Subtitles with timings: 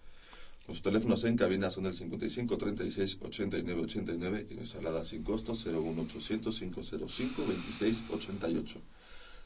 [0.68, 5.54] Nuestros teléfonos en cabina son el 55 36 89 89 y nuestra alada sin costo
[5.54, 8.82] 01800 505 26 88.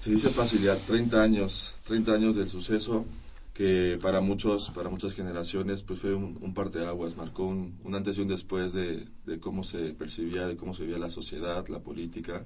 [0.07, 3.05] se dice fácil ya 30 años, 30 años del suceso
[3.53, 8.21] que para muchos, para muchas generaciones, pues fue un, un parteaguas, marcó un, antes y
[8.21, 9.09] un después de,
[9.41, 12.45] cómo se percibía, de cómo se veía la sociedad, la política,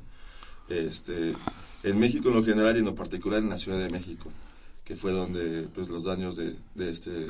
[0.71, 1.35] este,
[1.83, 4.31] en México en lo general y en lo particular en la Ciudad de México,
[4.83, 7.27] que fue donde pues los daños de, este,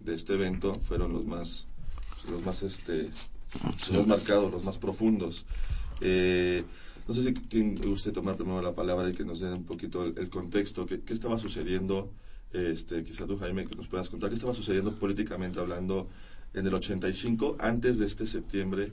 [0.00, 1.68] de este evento fueron los más,
[2.30, 3.08] los más, este,
[3.90, 5.46] los marcados, los más profundos.
[6.02, 6.64] Eh,
[7.10, 10.04] no sé si quien guste tomar primero la palabra y que nos dé un poquito
[10.04, 12.08] el, contexto, qué, estaba sucediendo,
[12.52, 16.08] este, quizá tú Jaime, que nos puedas contar, qué estaba sucediendo políticamente hablando
[16.54, 18.92] en el 85, antes de este septiembre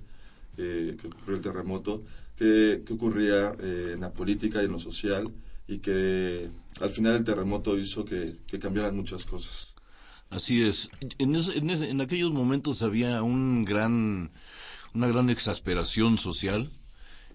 [0.57, 2.01] eh, que ocurrió el terremoto,
[2.35, 5.31] qué, ocurría eh, en la política y en lo social
[5.67, 6.49] y que
[6.81, 9.75] al final el terremoto hizo que, cambiaran muchas cosas.
[10.31, 10.89] Así es.
[11.19, 14.31] En, en aquellos momentos había un gran,
[14.95, 16.67] una gran exasperación social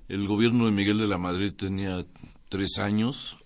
[0.08, 2.04] el gobierno de Miguel de la Madrid tenía
[2.48, 3.38] tres años,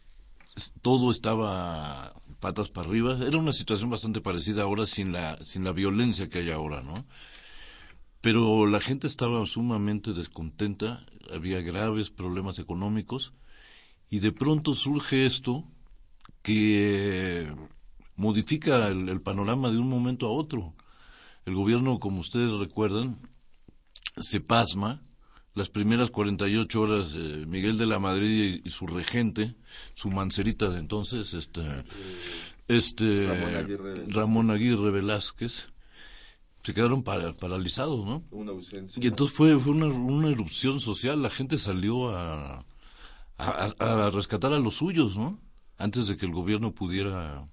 [0.83, 3.19] todo estaba patas para arriba.
[3.27, 7.07] Era una situación bastante parecida ahora sin la, sin la violencia que hay ahora, ¿no?
[8.21, 13.33] Pero la gente estaba sumamente descontenta, había graves problemas económicos
[14.11, 15.65] y de pronto surge esto
[16.43, 17.53] que
[18.17, 20.75] modifica el panorama de un momento a otro.
[21.45, 23.21] El gobierno, como ustedes recuerdan,
[24.17, 25.06] se pasma
[25.57, 29.55] las primeras 48 horas eh, Miguel de la Madrid y, su regente,
[29.95, 31.63] su mancerita de entonces, este,
[32.69, 33.27] este
[34.09, 35.69] Ramón Aguirre, Velázquez,
[36.63, 38.23] se quedaron paralizados, ¿no?
[38.33, 39.03] Una ausencia.
[39.03, 42.67] Y entonces fue, fue una, una erupción social, la gente salió a,
[43.39, 45.41] a, rescatar a los suyos, ¿no?
[45.79, 47.49] Antes de que el gobierno pudiera...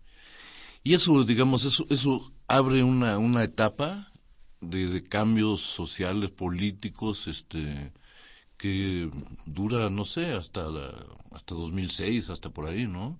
[0.83, 4.11] Y eso, digamos, eso, eso abre una, una etapa
[4.69, 7.91] de, cambios sociales, políticos, este,
[8.57, 9.09] que
[9.45, 10.67] dura, no sé, hasta,
[11.31, 13.17] hasta 2006, hasta por ahí, ¿no?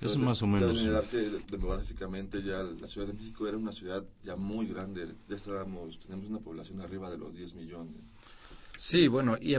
[0.00, 0.82] Es más o menos.
[1.48, 6.28] demográficamente ya la Ciudad de México era una ciudad ya muy grande, ya estábamos, tenemos
[6.28, 8.02] una población arriba de los 10 millones.
[8.76, 9.54] Sí, bueno, y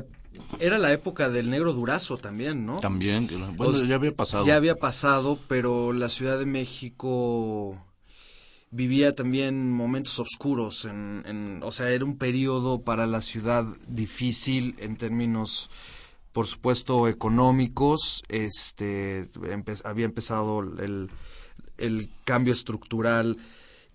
[0.59, 2.79] era la época del negro durazo también, ¿no?
[2.79, 4.45] También, bueno, ya había pasado.
[4.45, 7.81] Ya había pasado, pero la Ciudad de México
[8.73, 14.97] vivía también momentos oscuros, en, o sea, era un periodo para la ciudad difícil en
[14.97, 15.69] términos,
[16.31, 19.29] por supuesto, económicos, este,
[19.83, 21.11] había empezado el,
[21.77, 23.37] el cambio estructural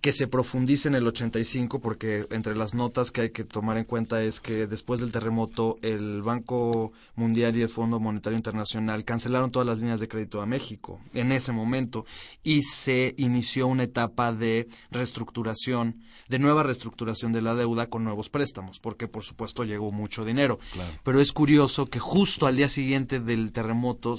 [0.01, 3.83] que se profundice en el 85 porque entre las notas que hay que tomar en
[3.83, 9.51] cuenta es que después del terremoto el Banco Mundial y el Fondo Monetario Internacional cancelaron
[9.51, 12.05] todas las líneas de crédito a México en ese momento
[12.43, 18.29] y se inició una etapa de reestructuración, de nueva reestructuración de la deuda con nuevos
[18.29, 20.59] préstamos, porque por supuesto llegó mucho dinero.
[21.03, 24.17] Pero es curioso que justo al día siguiente del terremoto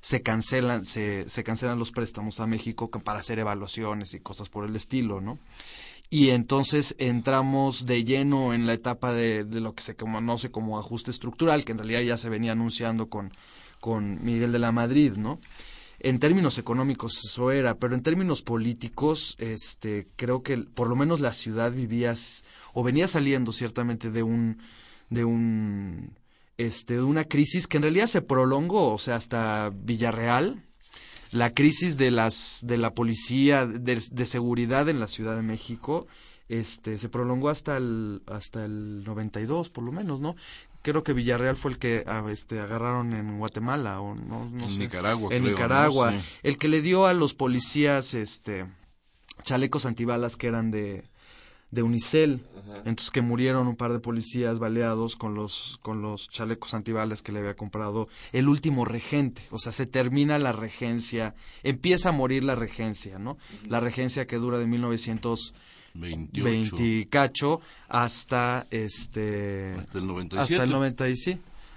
[0.00, 4.64] se cancelan se, se cancelan los préstamos a México para hacer evaluaciones y cosas por
[4.64, 5.19] el estilo.
[6.08, 11.10] Y entonces entramos de lleno en la etapa de, lo que se conoce como ajuste
[11.10, 13.32] estructural, que en realidad ya se venía anunciando con,
[13.78, 15.38] con Miguel de la Madrid, ¿no?
[16.00, 21.20] en términos económicos eso era, pero en términos políticos, este, creo que por lo menos
[21.20, 22.14] la ciudad vivía
[22.72, 24.58] o venía saliendo ciertamente de un,
[25.10, 26.16] de un,
[26.56, 30.64] este, de una crisis que en realidad se prolongó, o sea, hasta Villarreal,
[31.30, 36.06] la crisis de las, de la policía, de, de seguridad en la Ciudad de México,
[36.48, 40.34] este, se prolongó hasta el, hasta el 92, por lo menos, ¿no?
[40.82, 44.70] creo que Villarreal fue el que ah, este, agarraron en Guatemala o no, no en
[44.70, 44.80] sé.
[44.80, 45.34] Nicaragua.
[45.34, 46.14] En creo, Nicaragua.
[46.42, 48.66] El que le dio a los policías este
[49.42, 51.02] chalecos antibalas que eran de,
[51.70, 52.44] de Unicel.
[52.84, 57.32] Entonces que murieron un par de policías baleados con los, con los chalecos antibalas que
[57.32, 59.42] le había comprado el último regente.
[59.50, 61.34] O sea, se termina la regencia,
[61.64, 63.38] empieza a morir la regencia, ¿no?
[63.68, 65.54] La regencia que dura de 1900
[65.94, 66.44] 28.
[66.76, 70.54] 20 cacho hasta este Hasta el 97.
[70.54, 71.08] hasta el 90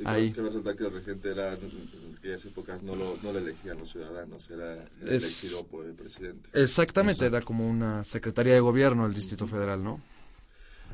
[0.04, 3.78] ahí Cabe resaltar que el regente era, en aquellas épocas no lo, no lo elegían
[3.80, 6.50] los ciudadanos, era Es- elegido por el presidente.
[6.54, 10.00] exactamente era como una secretaría de gobierno del Distrito Federal no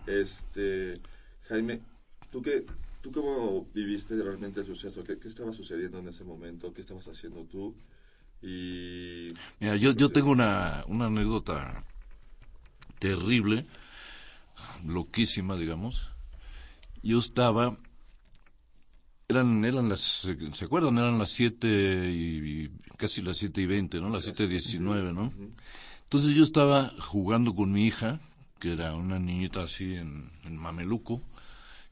[0.06, 1.01] Este,
[1.44, 1.81] Jaime,
[2.30, 2.66] ¿tú qué,
[3.01, 5.04] tú cómo viviste realmente el suceso?
[5.04, 6.74] ¿Qué, qué estaba sucediendo en ese momento?
[6.74, 7.75] ¿Qué estabas haciendo tú?
[8.42, 11.84] Y Mira, yo, yo tengo una, una anécdota
[13.00, 13.66] terrible,
[14.86, 16.10] loquísima, digamos.
[17.04, 17.78] Yo estaba,
[19.30, 20.98] eran, eran las, ¿se acuerdan?
[20.98, 24.10] Eran las 7 y, casi las 7 y 20, ¿no?
[24.10, 25.31] Las 7 y 19, ¿no?
[26.04, 28.20] Entonces yo estaba jugando con mi hija,
[28.60, 31.22] que era una niñita así en, en Mameluco,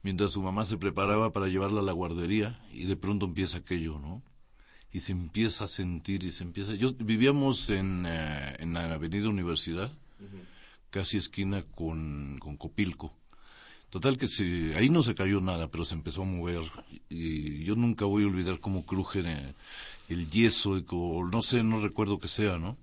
[0.01, 3.99] mientras su mamá se preparaba para llevarla a la guardería y de pronto empieza aquello,
[3.99, 4.23] ¿no?
[4.91, 6.73] y se empieza a sentir y se empieza.
[6.73, 9.91] Yo vivíamos en, eh, en la Avenida Universidad,
[10.89, 13.13] casi esquina con, con Copilco.
[13.89, 16.61] Total que se, ahí no se cayó nada, pero se empezó a mover
[17.09, 19.23] y yo nunca voy a olvidar cómo cruje
[20.09, 22.77] el yeso, co- no sé, no recuerdo que sea, ¿no?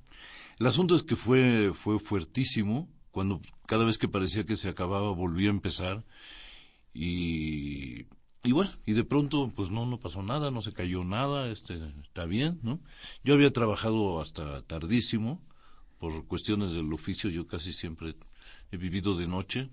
[0.58, 5.10] El asunto es que fue, fue fuertísimo, cuando cada vez que parecía que se acababa
[5.12, 6.04] volvía a empezar
[6.94, 8.06] y,
[8.42, 11.80] y bueno, y de pronto pues no, no pasó nada, no se cayó nada, este,
[12.02, 12.80] está bien, ¿no?
[13.24, 15.40] Yo había trabajado hasta tardísimo,
[15.98, 18.14] por cuestiones del oficio, yo casi siempre
[18.74, 19.70] he vivido de noche,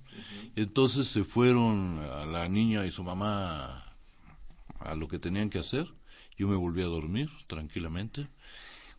[0.56, 3.86] entonces se fueron a la niña y su mamá
[4.80, 5.88] a lo que tenían que hacer,
[6.38, 8.28] yo me volví a dormir tranquilamente,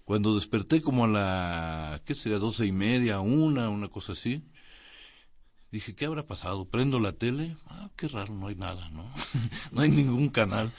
[0.04, 2.38] cuando desperté como a la, ¿qué sería?
[2.38, 4.43] Doce y media, una, una cosa así.
[5.70, 6.66] Dije, ¿qué habrá pasado?
[6.66, 9.10] Prendo la tele, ah, qué raro, no hay nada, ¿no?
[9.72, 10.70] no hay ningún canal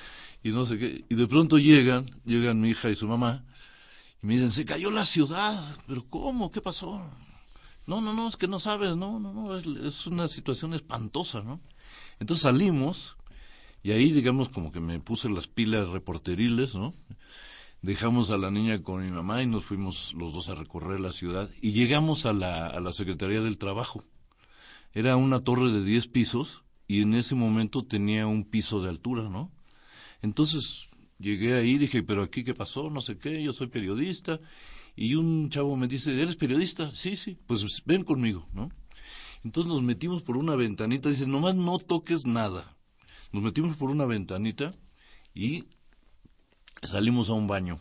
[0.43, 1.05] y no sé qué.
[1.09, 3.43] Y de pronto llegan, llegan mi hija y su mamá
[4.21, 6.51] y me dicen, se cayó la ciudad, pero ¿cómo?
[6.51, 7.03] ¿Qué pasó?
[7.85, 11.59] No, no, no, es que no sabes, no, no, no, es, una situación espantosa, ¿no?
[12.19, 13.17] Entonces salimos
[13.81, 16.93] y ahí, digamos, como que me puse las pilas reporteriles, ¿no?
[17.81, 21.11] Dejamos a la niña con mi mamá y nos fuimos los dos a recorrer la
[21.11, 24.01] ciudad y llegamos a la, a la Secretaría del Trabajo.
[24.93, 29.23] Era una torre de 10 pisos y en ese momento tenía un piso de altura,
[29.23, 29.51] ¿no?
[30.21, 30.87] Entonces
[31.19, 34.39] llegué ahí y dije, pero aquí qué pasó, no sé qué, yo soy periodista.
[34.95, 36.91] Y un chavo me dice, ¿eres periodista?
[36.91, 38.69] Sí, sí, pues ven conmigo, ¿no?
[39.43, 42.77] Entonces nos metimos por una ventanita, dice, nomás no toques nada.
[43.31, 44.71] Nos metimos por una ventanita
[45.33, 45.65] y
[46.81, 47.77] salimos a un baño.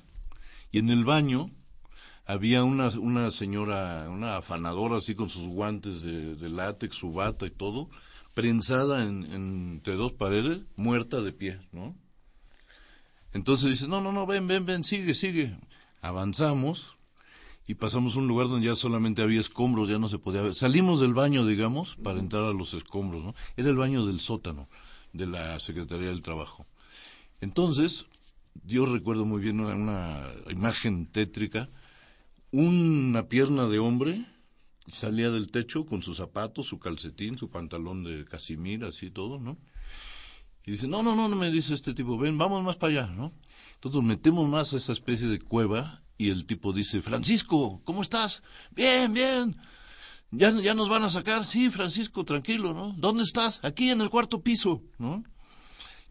[0.70, 1.46] Y en el baño
[2.24, 7.50] había una, una señora, una afanadora así con sus guantes de, látex, su bata y
[7.50, 7.90] todo,
[8.32, 11.94] prensada en, en- entre dos paredes, muerta de pie, ¿no?
[13.34, 15.58] Entonces dice, no, no, no, ven, ven, ven, sigue, sigue.
[16.00, 16.94] Avanzamos
[17.66, 20.54] y pasamos a un lugar donde ya solamente había escombros, ya no se podía ver.
[20.54, 23.34] Salimos del baño, digamos, para entrar a los escombros, ¿no?
[23.56, 24.68] Era el baño del sótano
[25.12, 26.66] de la Secretaría del Trabajo.
[27.40, 28.06] Entonces,
[28.64, 31.68] yo recuerdo muy bien una, una imagen tétrica,
[32.50, 34.26] una pierna de hombre
[34.86, 39.56] salía del techo con sus zapatos, su calcetín, su pantalón de casimir, así todo, ¿no?
[40.64, 43.06] Y dice, no, no, no, no me dice este tipo, ven, vamos más para allá,
[43.08, 43.32] ¿no?
[43.74, 48.42] Entonces metemos más a esa especie de cueva y el tipo dice, Francisco, ¿cómo estás?
[48.70, 49.56] Bien, bien.
[50.30, 51.44] ¿Ya, ya nos van a sacar?
[51.44, 52.94] Sí, Francisco, tranquilo, ¿no?
[52.96, 53.60] ¿Dónde estás?
[53.64, 55.22] Aquí en el cuarto piso, ¿no?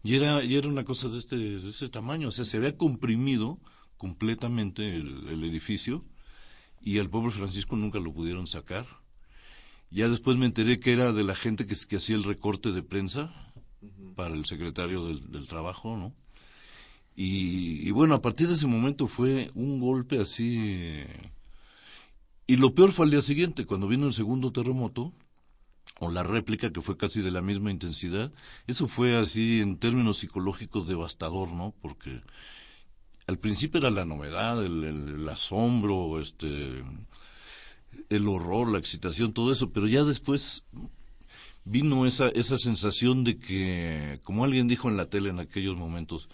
[0.04, 2.76] Y era, y era una cosa de este, de este tamaño, o sea, se había
[2.76, 3.60] comprimido
[3.96, 6.04] completamente el, el edificio
[6.80, 8.86] y al pobre Francisco nunca lo pudieron sacar.
[9.90, 12.82] Ya después me enteré que era de la gente que, que hacía el recorte de
[12.82, 13.32] prensa
[14.16, 16.14] para el secretario del, del trabajo, ¿no?
[17.14, 21.02] Y, y bueno, a partir de ese momento fue un golpe así.
[22.46, 25.12] Y lo peor fue al día siguiente, cuando vino el segundo terremoto,
[26.00, 28.32] o la réplica, que fue casi de la misma intensidad.
[28.66, 31.74] Eso fue así, en términos psicológicos, devastador, ¿no?
[31.80, 32.22] Porque
[33.26, 36.82] al principio era la novedad, el, el asombro, este,
[38.08, 40.64] el horror, la excitación, todo eso, pero ya después
[41.64, 46.28] vino esa, esa sensación de que, como alguien dijo en la tele en aquellos momentos,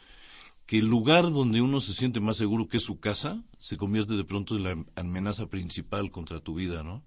[0.68, 4.18] que el lugar donde uno se siente más seguro que es su casa se convierte
[4.18, 7.02] de pronto en la amenaza principal contra tu vida, ¿no?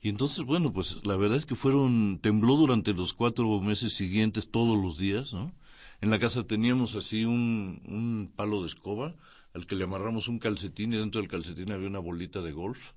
[0.00, 4.50] Y entonces, bueno, pues la verdad es que fueron, tembló durante los cuatro meses siguientes
[4.50, 5.54] todos los días, ¿no?
[6.00, 9.14] En la casa teníamos así un, un palo de escoba
[9.54, 12.90] al que le amarramos un calcetín y dentro del calcetín había una bolita de golf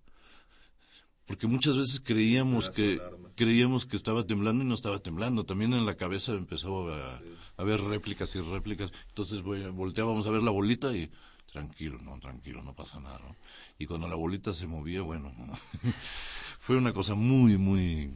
[1.27, 3.01] porque muchas veces creíamos que
[3.35, 5.43] creíamos que estaba temblando y no estaba temblando.
[5.43, 7.21] También en la cabeza empezó a,
[7.57, 8.91] a ver réplicas y réplicas.
[9.09, 11.09] Entonces volteábamos a ver la bolita y
[11.51, 13.19] tranquilo, no, tranquilo, no pasa nada.
[13.19, 13.35] ¿no?
[13.77, 15.33] Y cuando la bolita se movía, bueno,
[16.59, 18.13] fue una cosa muy, muy...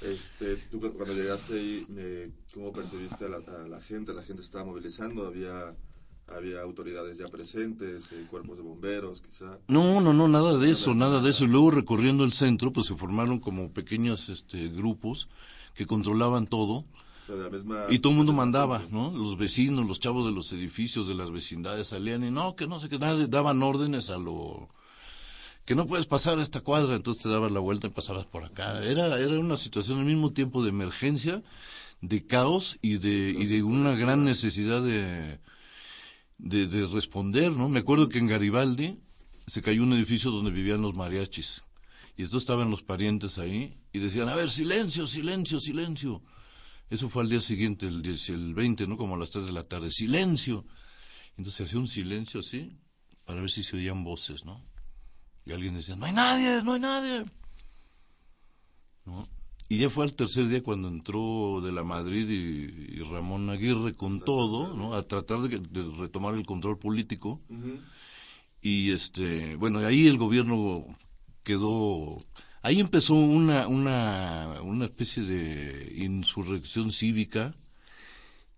[0.00, 4.12] Este, tú cuando llegaste ahí, eh, ¿cómo percibiste a la, a la gente?
[4.12, 5.26] ¿La gente estaba movilizando?
[5.26, 5.76] ¿Había
[6.28, 9.58] había autoridades ya presentes, eh, cuerpos de bomberos, quizá.
[9.68, 11.44] No, no, no, nada de eso, nada de eso.
[11.44, 15.28] Y luego recorriendo el centro, pues se formaron como pequeños este, grupos
[15.74, 16.84] que controlaban todo.
[17.88, 19.12] Y todo el mundo mandaba, ¿no?
[19.12, 22.80] Los vecinos, los chavos de los edificios, de las vecindades salían y no, que no
[22.80, 24.68] sé qué, daban órdenes a lo
[25.64, 28.44] que no puedes pasar a esta cuadra, entonces te dabas la vuelta y pasabas por
[28.44, 28.82] acá.
[28.82, 31.42] Era, era una situación al mismo tiempo de emergencia,
[32.00, 35.38] de caos y de, y de una gran necesidad de,
[36.38, 37.68] de, de, responder, ¿no?
[37.68, 38.94] Me acuerdo que en Garibaldi
[39.46, 41.62] se cayó un edificio donde vivían los mariachis.
[42.16, 46.20] Y entonces estaban los parientes ahí y decían, a ver, silencio, silencio, silencio.
[46.92, 48.98] Eso fue al día siguiente, el, el 20, ¿no?
[48.98, 49.90] Como a las 3 de la tarde.
[49.90, 50.66] Silencio.
[51.38, 52.76] Entonces se hacía un silencio así
[53.24, 54.62] para ver si se oían voces, ¿no?
[55.46, 57.24] Y alguien decía, no hay nadie, no hay nadie.
[59.06, 59.26] ¿No?
[59.70, 64.20] Y ya fue al tercer día cuando entró de la Madrid y, Ramón Aguirre con
[64.20, 64.92] todo, ¿no?
[64.92, 65.62] A tratar de,
[65.96, 67.40] retomar el control político.
[68.60, 70.84] Y este, bueno, ahí el gobierno
[71.42, 72.18] quedó
[72.62, 77.54] ahí empezó una, una, una especie de insurrección cívica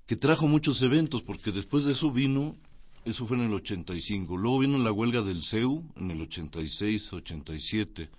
[0.06, 2.56] que trajo muchos eventos, porque después de eso vino,
[3.04, 8.10] eso fue en el 85, luego vino la huelga del CEU en el 86, 87,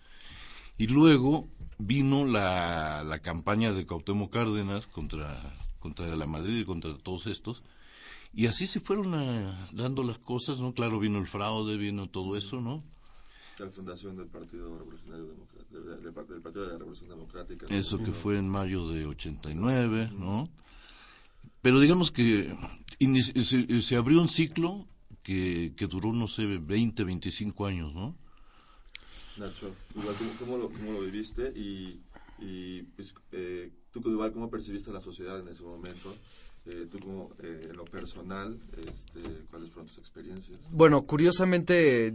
[0.78, 5.40] y luego vino la, la campaña de Cuauhtémoc Cárdenas contra,
[5.80, 7.62] contra la Madrid y contra todos estos,
[8.34, 9.12] y así se fueron
[9.72, 10.74] dando las cosas, ¿no?
[10.74, 12.84] Claro, vino el fraude, vino todo eso, ¿no?
[13.60, 17.66] La fundación del Partido Revolucionario Democrático, del, Partido de la Revolución Democrática.
[17.70, 20.48] Eso que fue en mayo de 89, ¿no?
[21.62, 22.56] Pero digamos que
[23.00, 24.88] se, se, abrió un ciclo
[25.24, 28.16] que, que duró, no sé, 20, 25 años, ¿no?
[29.38, 31.52] Nacho, igual, ¿cómo, lo, cómo lo, viviste?
[31.56, 32.00] Y,
[32.40, 36.16] y pues, eh, tú, igual, ¿cómo percibiste la sociedad en ese momento?
[36.68, 40.60] Eh, tú, como, eh, en lo personal, este, ¿cuáles fueron tus experiencias?
[40.72, 42.14] Bueno, curiosamente,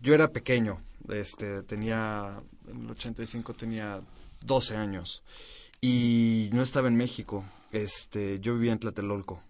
[0.00, 0.82] yo era pequeño.
[1.08, 4.02] Este, tenía, en el 85 tenía
[4.42, 5.22] 12 años.
[5.80, 7.44] Y no estaba en México.
[7.72, 9.42] Este, yo vivía en Tlatelolco.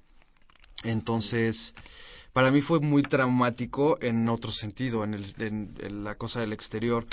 [0.85, 1.75] Entonces
[2.33, 7.05] para mí fue muy traumático en otro sentido, en, el, en, la cosa del exterior.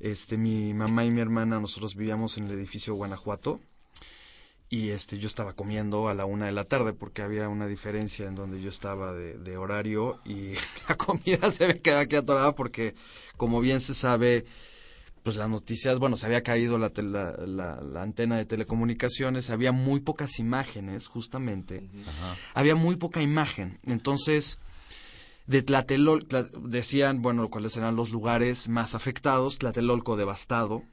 [0.00, 3.60] Este, mi mamá y mi hermana, nosotros vivíamos en el edificio Guanajuato
[4.70, 8.26] y este, yo estaba comiendo a la una de la tarde porque había una diferencia
[8.26, 10.54] en donde yo estaba de, de horario y
[10.88, 12.94] la comida se me quedaba aquí atorada porque,
[13.36, 14.46] como bien se sabe,
[15.26, 20.38] pues las noticias, bueno, se había caído la, la, antena de telecomunicaciones, había muy pocas
[20.38, 21.90] imágenes, justamente.
[22.54, 23.80] Había muy poca imagen.
[23.82, 24.60] Entonces,
[25.48, 29.58] de Tlatelolco, decían, bueno, cuáles eran los lugares más afectados.
[29.58, 30.84] Tlatelolco devastado.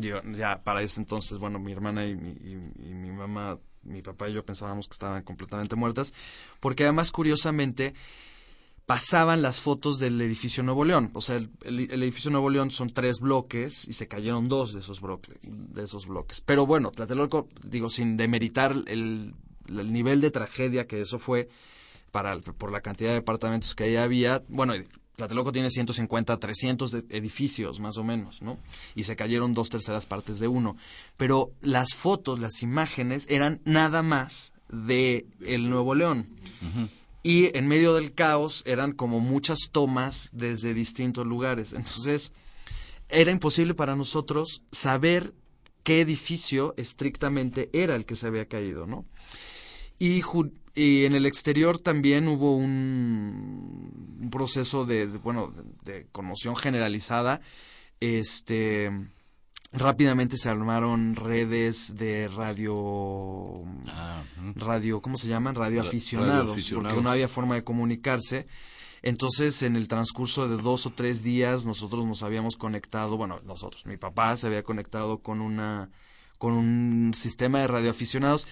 [0.00, 4.32] ya para ese entonces, bueno, mi hermana y mi, y mi mamá, mi papá y
[4.32, 6.14] yo pensábamos que estaban completamente muertas,
[6.58, 7.92] porque además, curiosamente,
[8.86, 11.10] pasaban las fotos del edificio Nuevo León.
[11.12, 15.00] O sea, el, edificio Nuevo León son tres bloques y se cayeron dos de esos,
[15.00, 16.40] bloques, de esos bloques.
[16.40, 19.34] Pero bueno, Tlatelolco, digo, sin demeritar el,
[19.68, 21.48] el, nivel de tragedia que eso fue
[22.12, 24.74] para, por la cantidad de departamentos que ahí había, bueno,
[25.16, 28.58] Tlatelolco tiene 150, 300 edificios más o menos, ¿no?
[28.94, 30.76] Y se cayeron dos terceras partes de uno.
[31.16, 36.28] Pero las fotos, las imágenes eran nada más de el Nuevo León
[37.26, 41.72] y en medio del caos eran como muchas tomas desde distintos lugares.
[41.72, 42.30] Entonces,
[43.08, 45.34] era imposible para nosotros saber
[45.82, 49.06] qué edificio estrictamente era el que se había caído, ¿no?
[49.98, 50.22] Y,
[50.76, 55.52] y en el exterior también hubo un, proceso de, bueno,
[55.82, 57.40] de, conmoción generalizada,
[57.98, 58.92] este,
[59.72, 64.22] rápidamente se armaron redes de radio Ah,
[64.54, 66.92] radio cómo se llaman radio Ra- aficionados radioaficionados.
[66.92, 68.46] porque no había forma de comunicarse
[69.02, 73.86] entonces en el transcurso de dos o tres días nosotros nos habíamos conectado bueno nosotros
[73.86, 75.90] mi papá se había conectado con una
[76.38, 78.46] con un sistema de radioaficionados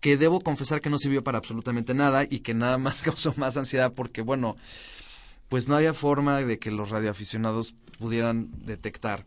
[0.00, 3.56] que debo confesar que no sirvió para absolutamente nada y que nada más causó más
[3.56, 4.56] ansiedad porque bueno
[5.48, 9.24] pues no había forma de que los radioaficionados pudieran detectar.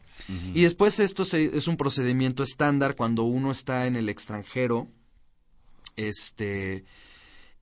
[0.53, 4.87] Y después esto se- es un procedimiento estándar cuando uno está en el extranjero,
[5.95, 6.83] este,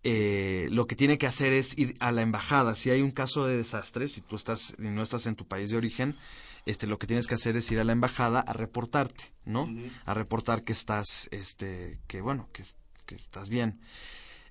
[0.03, 2.75] eh, lo que tiene que hacer es ir a la embajada.
[2.75, 5.69] Si hay un caso de desastre, si tú estás y no estás en tu país
[5.69, 6.15] de origen,
[6.65, 9.67] este, lo que tienes que hacer es ir a la embajada a reportarte, ¿no?
[10.05, 12.63] A reportar que estás, este, que bueno, que,
[13.05, 13.79] que estás bien.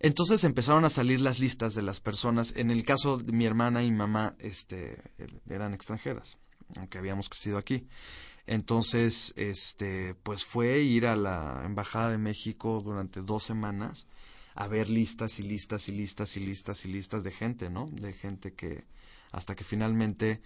[0.01, 2.55] Entonces empezaron a salir las listas de las personas.
[2.57, 5.01] En el caso de mi hermana y mamá, este,
[5.49, 6.39] eran extranjeras,
[6.77, 7.87] aunque habíamos crecido aquí.
[8.47, 14.07] Entonces, este, pues fue ir a la embajada de México durante dos semanas
[14.55, 17.87] a ver listas y listas y listas y listas y listas de gente, ¿no?
[17.87, 18.85] De gente que
[19.33, 20.41] hasta que finalmente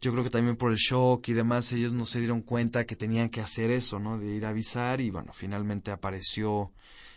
[0.00, 2.96] yo creo que también por el shock y demás ellos no se dieron cuenta que
[2.96, 4.18] tenían que hacer eso, ¿no?
[4.18, 6.72] De ir a avisar y bueno, finalmente apareció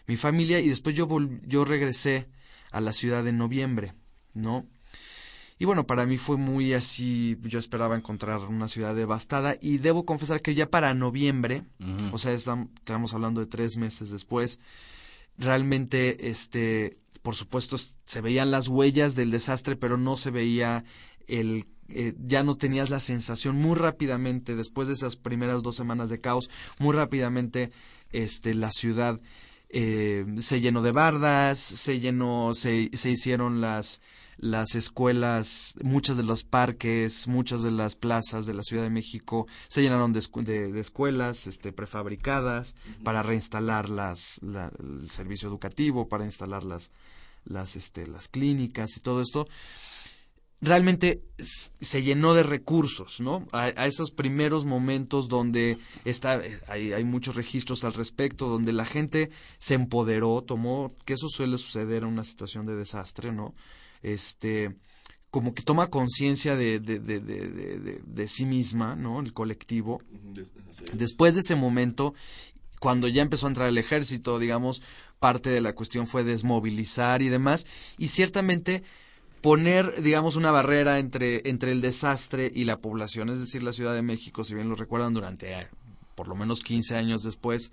[0.08, 2.28] mi familia y después yo vol- yo regresé
[2.72, 3.94] a la ciudad en noviembre,
[4.34, 4.68] ¿no?
[5.60, 10.06] Y bueno, para mí fue muy así, yo esperaba encontrar una ciudad devastada y debo
[10.06, 11.64] confesar que ya para noviembre,
[12.12, 14.60] o sea, estam- estamos hablando de tres meses después,
[15.38, 20.84] realmente, este, por supuesto, se veían las huellas del desastre, pero no se veía
[21.28, 26.10] el, eh, ya no tenías la sensación muy rápidamente, después de esas primeras dos semanas
[26.10, 27.72] de caos, muy rápidamente,
[28.12, 29.20] este, la ciudad
[29.70, 34.02] eh, se llenó de bardas, se llenó, se, se hicieron las,
[34.38, 39.48] las escuelas, muchas de los parques, muchas de las plazas de la Ciudad de México
[39.68, 45.48] se llenaron de, escu- de- de escuelas este, prefabricadas para reinstalar las, la- el servicio
[45.48, 46.92] educativo, para instalar las,
[47.46, 49.48] las, este, las clínicas y todo esto.
[50.62, 53.46] Realmente se llenó de recursos, ¿no?
[53.52, 58.72] A, a esos primeros momentos donde está, eh, hay, hay muchos registros al respecto, donde
[58.72, 63.54] la gente se empoderó, tomó, que eso suele suceder en una situación de desastre, ¿no?
[64.04, 64.76] Este,
[65.32, 69.20] como que toma conciencia de, de, de, de, de- de- de sí misma, ¿no?
[69.20, 70.02] El colectivo.
[70.94, 72.14] Después de ese momento,
[72.80, 74.84] cuando ya empezó a entrar el ejército, digamos,
[75.20, 77.66] parte de la cuestión fue desmovilizar y demás,
[77.98, 78.84] y ciertamente
[79.42, 83.94] poner, digamos, una barrera entre, entre el desastre y la población, es decir, la Ciudad
[83.94, 85.68] de México, si bien lo recuerdan, durante eh,
[86.16, 87.72] por lo menos 15 años después,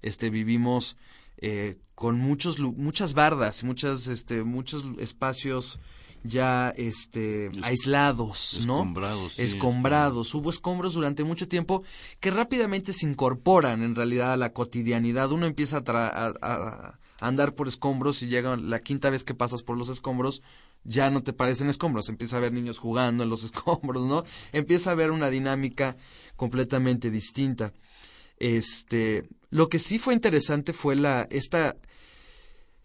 [0.00, 0.96] este, vivimos
[1.42, 5.78] eh, con muchos, muchas bardas, muchas, este, muchos espacios
[6.24, 8.74] ya este aislados, ¿no?
[8.76, 10.34] Escombrados, sí, Escombrados.
[10.34, 11.82] Hubo escombros durante mucho tiempo
[12.20, 15.32] que rápidamente se incorporan en realidad a la cotidianidad.
[15.32, 19.62] Uno empieza a, tra- a- andar por escombros y llega la quinta vez que pasas
[19.62, 20.42] por los escombros,
[20.84, 22.08] ya no te parecen escombros.
[22.08, 24.22] Empieza a ver niños jugando en los escombros, ¿no?
[24.52, 25.96] Empieza a haber una dinámica
[26.36, 27.72] completamente distinta.
[28.38, 31.76] Este, lo que sí fue interesante fue la esta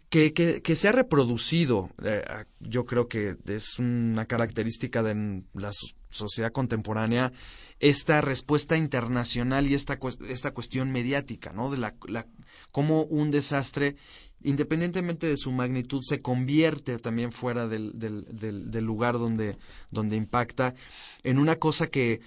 [0.10, 2.24] que, que, se ha reproducido, eh,
[2.62, 7.34] yo creo que es una característica de la so- sociedad contemporánea,
[7.80, 11.70] esta respuesta internacional y esta, esta cuestión mediática, ¿no?
[11.70, 12.26] De la, la,
[12.72, 13.98] cómo un desastre,
[14.42, 19.58] independientemente de su magnitud, se convierte también fuera del, del, del, del lugar donde,
[19.92, 20.74] donde impacta
[21.24, 22.22] en una cosa que,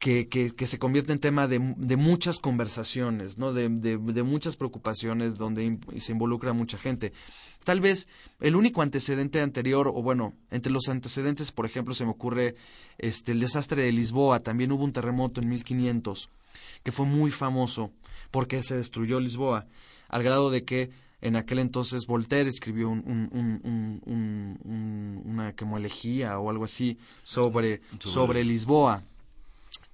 [0.00, 3.52] que, que, que se convierte en tema de, de muchas conversaciones, ¿no?
[3.52, 7.12] De, de, de muchas preocupaciones donde se involucra mucha gente.
[7.64, 8.08] Tal vez
[8.40, 12.54] el único antecedente anterior, o bueno, entre los antecedentes, por ejemplo, se me ocurre
[12.96, 14.40] este, el desastre de Lisboa.
[14.40, 16.30] También hubo un terremoto en 1500
[16.82, 17.92] que fue muy famoso
[18.30, 19.66] porque se destruyó Lisboa,
[20.08, 25.22] al grado de que en aquel entonces Voltaire escribió un, un- un- un- un- un-
[25.26, 29.02] una como elegía o algo así sobre, sobre Lisboa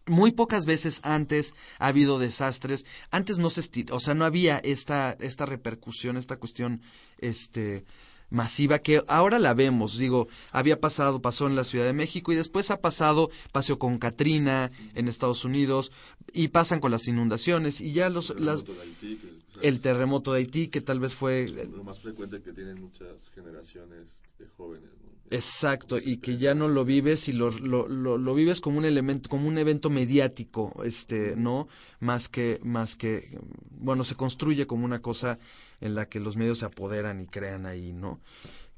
[0.06, 2.86] muy pocas veces antes ha habido desastres.
[3.10, 6.80] Antes no se o sea, no había esta, esta repercusión, esta cuestión,
[7.18, 7.84] este
[8.28, 12.36] masiva que ahora la vemos, digo, había pasado, pasó en la Ciudad de México y
[12.36, 15.92] después ha pasado, pasó con Katrina en Estados Unidos
[16.32, 19.62] y pasan con las inundaciones y ya los, las, terremoto de Haití, que, o sea,
[19.62, 24.22] el terremoto de Haití que tal vez fue lo más frecuente que tienen muchas generaciones
[24.38, 24.90] de jóvenes.
[25.04, 25.05] ¿no?
[25.30, 28.84] Exacto, y que ya no lo vives y lo, lo, lo, lo vives como un
[28.84, 31.68] elemento, como un evento mediático, este, ¿no?
[32.00, 33.38] Más que, más que,
[33.70, 35.38] bueno, se construye como una cosa
[35.80, 38.20] en la que los medios se apoderan y crean ahí, ¿no?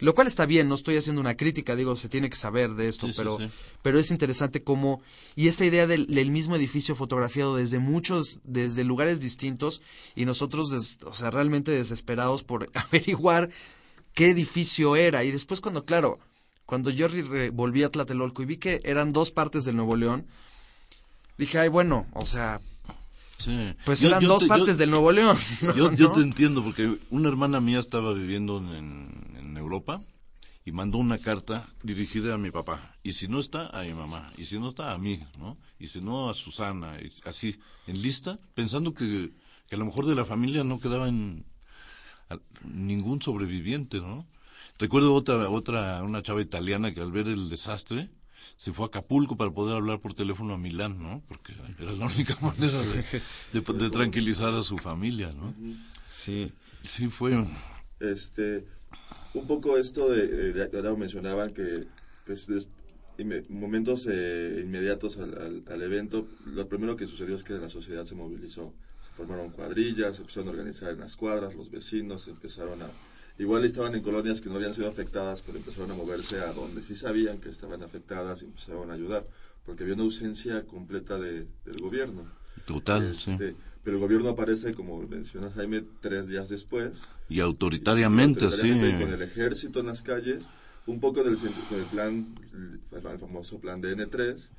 [0.00, 2.86] lo cual está bien, no estoy haciendo una crítica, digo, se tiene que saber de
[2.86, 3.50] esto, Sí, sí, pero, sí.
[3.82, 5.02] pero es interesante cómo,
[5.34, 9.82] y esa idea del, del mismo edificio fotografiado desde muchos, desde lugares distintos,
[10.14, 13.50] y nosotros, des- o sea, realmente desesperados por averiguar
[14.14, 16.20] qué edificio era, y después cuando, claro,
[16.68, 17.08] cuando yo
[17.54, 20.26] volví a Tlatelolco y vi que eran dos partes del Nuevo León,
[21.38, 22.60] dije, ay, bueno, o sea,
[23.38, 23.74] Sí.
[23.86, 25.38] pues Yo- eran yo dos te- yo- partes del Nuevo León.
[25.74, 26.12] Yo, yo ¿no?
[26.12, 30.02] te entiendo, porque una hermana mía estaba viviendo en, en Europa
[30.66, 32.96] y mandó una carta dirigida a mi papá.
[33.02, 34.30] Y si no está, a mi mamá.
[34.36, 35.56] Y si no está, a mí, ¿no?
[35.78, 36.92] Y si no, a Susana.
[37.00, 39.30] y así, en lista, pensando que,
[39.68, 41.46] que a lo mejor de la familia no quedaba en,
[42.28, 44.26] a- ningún sobreviviente, ¿no?
[44.78, 48.10] Recuerdo otra, otra, una chava italiana que al ver el desastre
[48.56, 51.22] se fue a Acapulco para poder hablar por teléfono a Milán, ¿no?
[51.28, 53.20] Porque era la única manera de,
[53.60, 55.52] de- de tranquilizar a su familia, ¿no?
[56.06, 56.52] Sí.
[56.82, 57.44] Sí, fue.
[58.00, 58.64] Este,
[59.34, 61.86] un poco esto de, de- ahora mencionaban que
[62.24, 62.68] pues, des-
[63.18, 67.68] inme- momentos eh, inmediatos al, al- al evento, lo primero que sucedió es que la
[67.68, 72.28] sociedad se movilizó, se formaron cuadrillas, se empezaron a organizar en las cuadras, los vecinos
[72.28, 72.86] empezaron a...
[73.38, 76.82] Igual estaban en colonias que no habían sido afectadas, pero empezaron a moverse a donde
[76.82, 79.24] sí sabían que estaban afectadas y empezaron a ayudar,
[79.64, 82.26] porque había una ausencia completa de, del gobierno.
[82.66, 83.32] Total, sí.
[83.32, 88.46] Este, Pero el gobierno aparece, como menciona Jaime, tres días después, Y autoritariamente, sí.
[88.46, 90.48] autoritariamente, con el ejército en las calles,
[90.88, 92.34] un poco del con el plan,
[92.92, 94.50] el famoso plan de N3,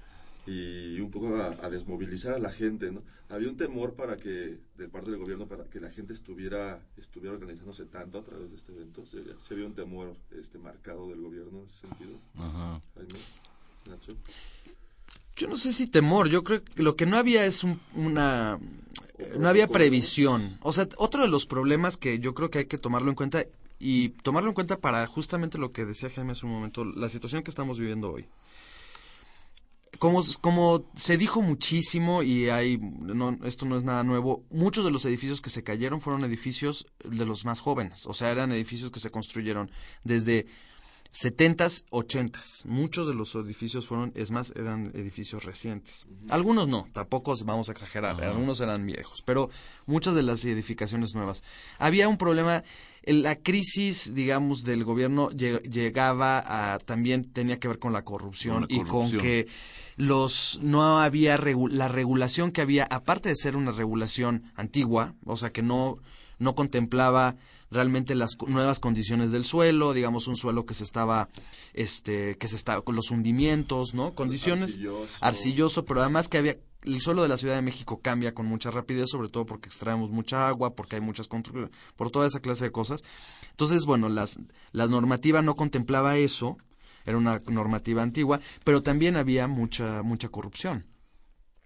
[0.47, 3.03] y un poco a, a desmovilizar a la gente, ¿no?
[3.29, 7.35] Había un temor para que, de parte del gobierno, para que la gente estuviera, estuviera
[7.35, 9.05] organizándose tanto a través de este evento.
[9.05, 12.11] Se, se había un temor este, marcado del gobierno en ese sentido.
[12.37, 12.81] Ajá.
[12.95, 13.19] Jaime,
[13.89, 14.15] Nacho.
[15.35, 18.59] Yo no sé si temor, yo creo que lo que no había es un- una...
[19.37, 20.57] No había previsión.
[20.61, 23.45] O sea, otro de los problemas que yo creo que hay que tomarlo en cuenta
[23.77, 27.43] y tomarlo en cuenta para justamente lo que decía Jaime hace un momento, la situación
[27.43, 28.25] que estamos viviendo hoy.
[29.97, 34.91] Como, como se dijo muchísimo y hay, no, esto no es nada nuevo, muchos de
[34.91, 38.91] los edificios que se cayeron fueron edificios de los más jóvenes, o sea, eran edificios
[38.91, 39.71] que se construyeron
[40.03, 40.45] desde
[41.11, 42.67] 70s, 80s.
[42.67, 46.05] Muchos de los edificios fueron, es más, eran edificios recientes.
[46.29, 49.49] Algunos no, tampoco vamos a exagerar, algunos eran viejos, pero
[49.87, 51.43] muchas de las edificaciones nuevas.
[51.79, 52.63] Había un problema,
[53.13, 58.65] la crisis, digamos, del gobierno lle- llegaba a, también tenía que ver con la corrupción,
[58.65, 59.47] Con la y con que
[59.97, 65.35] los no había regu- la regulación que había, aparte de ser una regulación antigua, o
[65.37, 65.97] sea que no,
[66.37, 67.35] no contemplaba
[67.71, 71.29] realmente las nuevas condiciones del suelo, digamos un suelo que se estaba,
[71.73, 74.15] este, que se estaba con los hundimientos, ¿no?
[74.15, 75.07] Condiciones Arcilloso.
[75.21, 78.71] arcilloso, pero además que había el suelo de la Ciudad de México cambia con mucha
[78.71, 82.65] rapidez, sobre todo porque extraemos mucha agua, porque hay muchas construcciones, por toda esa clase
[82.65, 83.01] de cosas.
[83.51, 84.39] Entonces, bueno, las,
[84.71, 86.57] la normativa no contemplaba eso,
[87.05, 90.85] era una normativa antigua, pero también había mucha, mucha corrupción.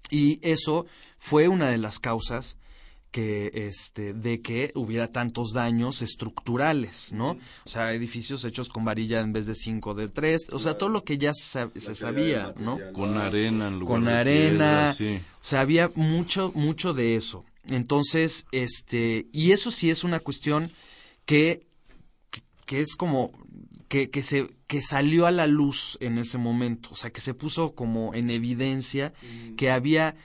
[0.10, 0.86] Y eso
[1.18, 2.58] fue una de las causas
[3.14, 7.38] que este de que hubiera tantos daños estructurales, ¿no?
[7.64, 10.90] O sea, edificios hechos con varilla en vez de cinco de tres, o sea, todo
[10.90, 12.80] lo que ya se, se sabía, ¿no?
[12.92, 15.24] Con arena en lugar Con de arena, piedra, sí.
[15.42, 17.46] o sea, había mucho mucho de eso.
[17.70, 20.72] Entonces, este, y eso sí es una cuestión
[21.26, 21.68] que
[22.32, 23.32] que, que es como
[23.90, 27.36] que, que se que salió a la luz en ese momento, o sea, que se
[27.36, 29.14] puso como en evidencia
[29.56, 30.16] que había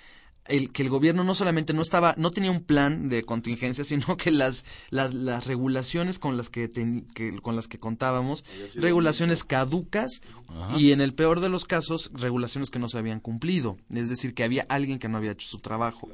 [0.48, 4.16] el que el gobierno no solamente no estaba no tenía un plan de contingencia, sino
[4.16, 8.44] que las las, las regulaciones con las que, ten- que- con las que contábamos,
[8.76, 10.20] regulaciones caducas
[10.78, 14.34] y en el peor de los casos regulaciones que no se habían cumplido, es decir,
[14.34, 16.08] que había alguien que no había hecho su trabajo.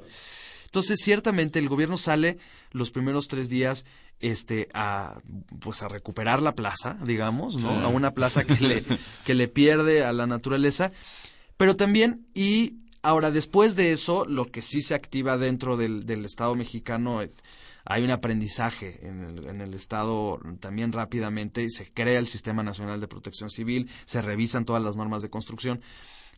[0.66, 2.37] Entonces, ciertamente el gobierno sale
[2.73, 3.85] los primeros tres días
[4.18, 5.20] este a
[5.61, 7.70] pues a recuperar la plaza, digamos, ¿no?
[7.70, 7.85] Sí.
[7.85, 8.85] A una plaza que le,
[9.25, 10.90] que le pierde a la naturaleza.
[11.57, 16.25] Pero también, y ahora después de eso, lo que sí se activa dentro del, del
[16.25, 17.31] Estado mexicano, eh,
[17.85, 22.62] hay un aprendizaje en el, en el Estado también rápidamente, y se crea el Sistema
[22.62, 25.81] Nacional de Protección Civil, se revisan todas las normas de construcción.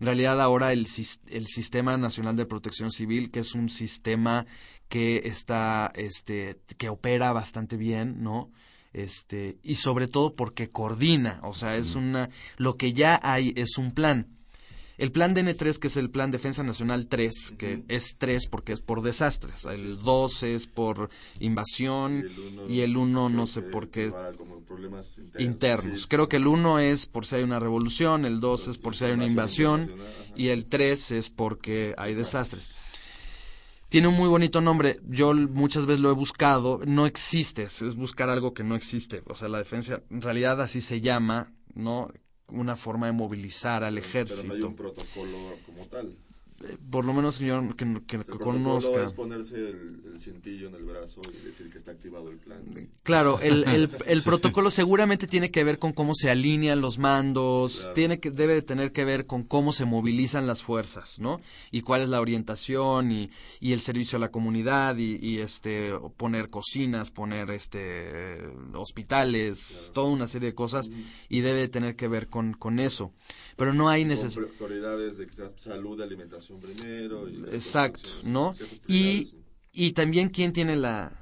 [0.01, 0.87] En realidad ahora el,
[1.29, 4.45] el Sistema Nacional de Protección Civil, que es un sistema
[4.89, 8.51] que está, este, que opera bastante bien, ¿no?
[8.93, 13.79] Este, y sobre todo porque coordina, o sea, es una, lo que ya hay es
[13.79, 14.36] un plan.
[14.99, 18.81] El plan DN3, que es el Plan Defensa Nacional 3, que es 3 porque es
[18.81, 19.67] por desastres.
[19.67, 22.27] El 2 es por invasión
[22.69, 25.47] y el 1 no sé por qué como problemas internos.
[25.47, 26.01] internos.
[26.03, 28.97] Sí, Creo que el 1 es por si hay una revolución, el 2 es por
[28.97, 29.91] si hay una invasión
[30.35, 32.79] y el 3 es porque hay desastres.
[33.91, 34.99] tiene un muy bonito nombre.
[35.07, 36.81] Yo muchas veces lo he buscado.
[36.87, 39.23] No existe, es buscar algo que no existe.
[39.27, 42.11] O sea, la defensa, en realidad así se llama, ¿no?
[42.49, 44.43] Una forma de movilizar al ejército.
[44.43, 46.17] Pero no hay un protocolo como tal.
[46.91, 49.05] Por lo menos que yo que, que, conozca.
[49.05, 52.61] es ponerse el, el cintillo en el brazo y decir que está activado el plan.
[53.03, 57.81] Claro, el, el, el protocolo seguramente tiene que ver con cómo se alinean los mandos,
[57.81, 57.95] Claro.
[57.95, 61.41] tiene que, debe de tener que ver con cómo se movilizan las fuerzas, ¿no?
[61.71, 65.93] Y cuál es la orientación y, y el servicio a la comunidad y, y, este
[66.17, 68.43] poner cocinas, poner este
[68.75, 70.91] hospitales, toda una serie de cosas
[71.29, 73.13] y debe de tener que ver con, con eso.
[73.57, 74.47] Pero no hay necesidad.
[74.49, 77.29] prioridades de salud, alimentación primero.
[77.29, 78.55] Y Exacto, ¿no?
[78.87, 79.35] Y,
[79.73, 81.13] y también quién tiene la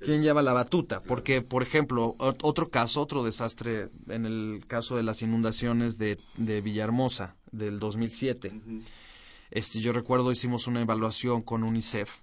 [0.00, 4.96] quién lleva la batuta, porque por ejemplo, ot- otro caso, otro desastre en el caso
[4.96, 8.52] de las inundaciones de, de Villahermosa del 2007.
[9.50, 12.20] Este, yo recuerdo hicimos una evaluación con UNICEF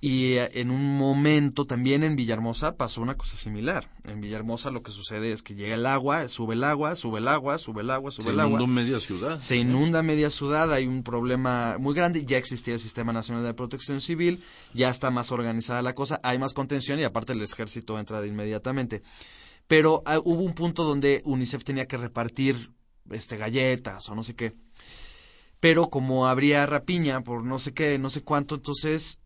[0.00, 3.90] y eh, en un momento también en Villahermosa pasó una cosa similar.
[4.04, 7.26] En Villahermosa lo que sucede es que llega el agua, sube el agua, sube el
[7.26, 8.60] agua, sube el agua, sube Se el agua.
[8.60, 9.40] inundó media ciudad.
[9.40, 13.54] Se inunda media ciudad, hay un problema muy grande, ya existía el Sistema Nacional de
[13.54, 17.98] Protección Civil, ya está más organizada la cosa, hay más contención y aparte el ejército
[17.98, 19.02] entra de inmediatamente.
[19.66, 22.70] Pero ah, hubo un punto donde UNICEF tenía que repartir
[23.10, 24.54] este galletas o no sé qué.
[25.58, 29.18] Pero como habría rapiña por no sé qué, no sé cuánto, entonces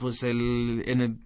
[0.00, 1.16] pues el en el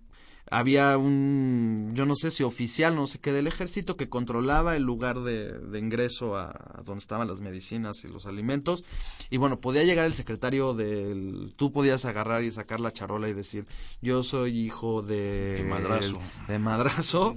[0.50, 4.82] había un, yo no sé si oficial, no sé qué, del ejército que controlaba el
[4.82, 8.84] lugar de, de ingreso a, a donde estaban las medicinas y los alimentos.
[9.30, 13.32] Y bueno, podía llegar el secretario del, tú podías agarrar y sacar la charola y
[13.32, 13.66] decir,
[14.02, 15.56] yo soy hijo de...
[15.56, 16.20] De madrazo.
[16.46, 17.34] De madrazo,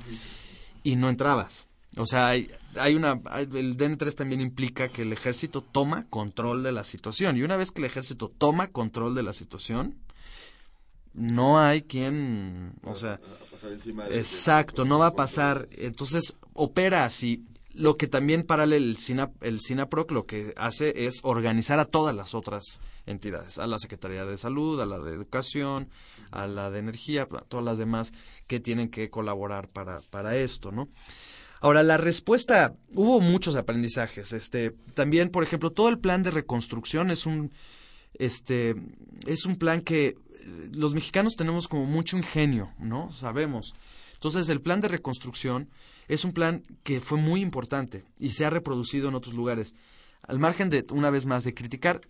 [0.83, 1.67] y no entrabas.
[1.95, 6.71] O sea, hay, hay una, el DN3 también implica que el ejército toma control de
[6.71, 7.37] la situación.
[7.37, 9.95] Y una vez que el ejército toma control de la situación,
[11.17, 15.67] no hay quien, o sea, A pasar encima de- exacto, no va a pasar.
[15.77, 17.43] Entonces, opera así.
[17.73, 22.15] Lo que también para el, SINA, el SINAPROC lo que hace es organizar a todas
[22.15, 22.63] las otras
[23.05, 25.89] entidades, a la Secretaría de Salud, a la de Educación,
[26.31, 28.13] a la de Energía, a todas las demás
[28.47, 30.89] que tienen que colaborar para, para esto, ¿no?
[31.61, 34.33] Ahora, la respuesta, hubo muchos aprendizajes.
[34.33, 37.51] Este, también, por ejemplo, todo el plan de reconstrucción es un,
[38.15, 38.75] este,
[39.27, 40.15] es un plan que
[40.73, 43.11] los mexicanos tenemos como mucho ingenio, ¿no?
[43.11, 43.73] Sabemos.
[44.13, 45.69] Entonces, el plan de reconstrucción
[46.07, 49.75] es un plan que fue muy importante y se ha reproducido en otros lugares.
[50.23, 52.01] Al margen de, una vez más, de criticar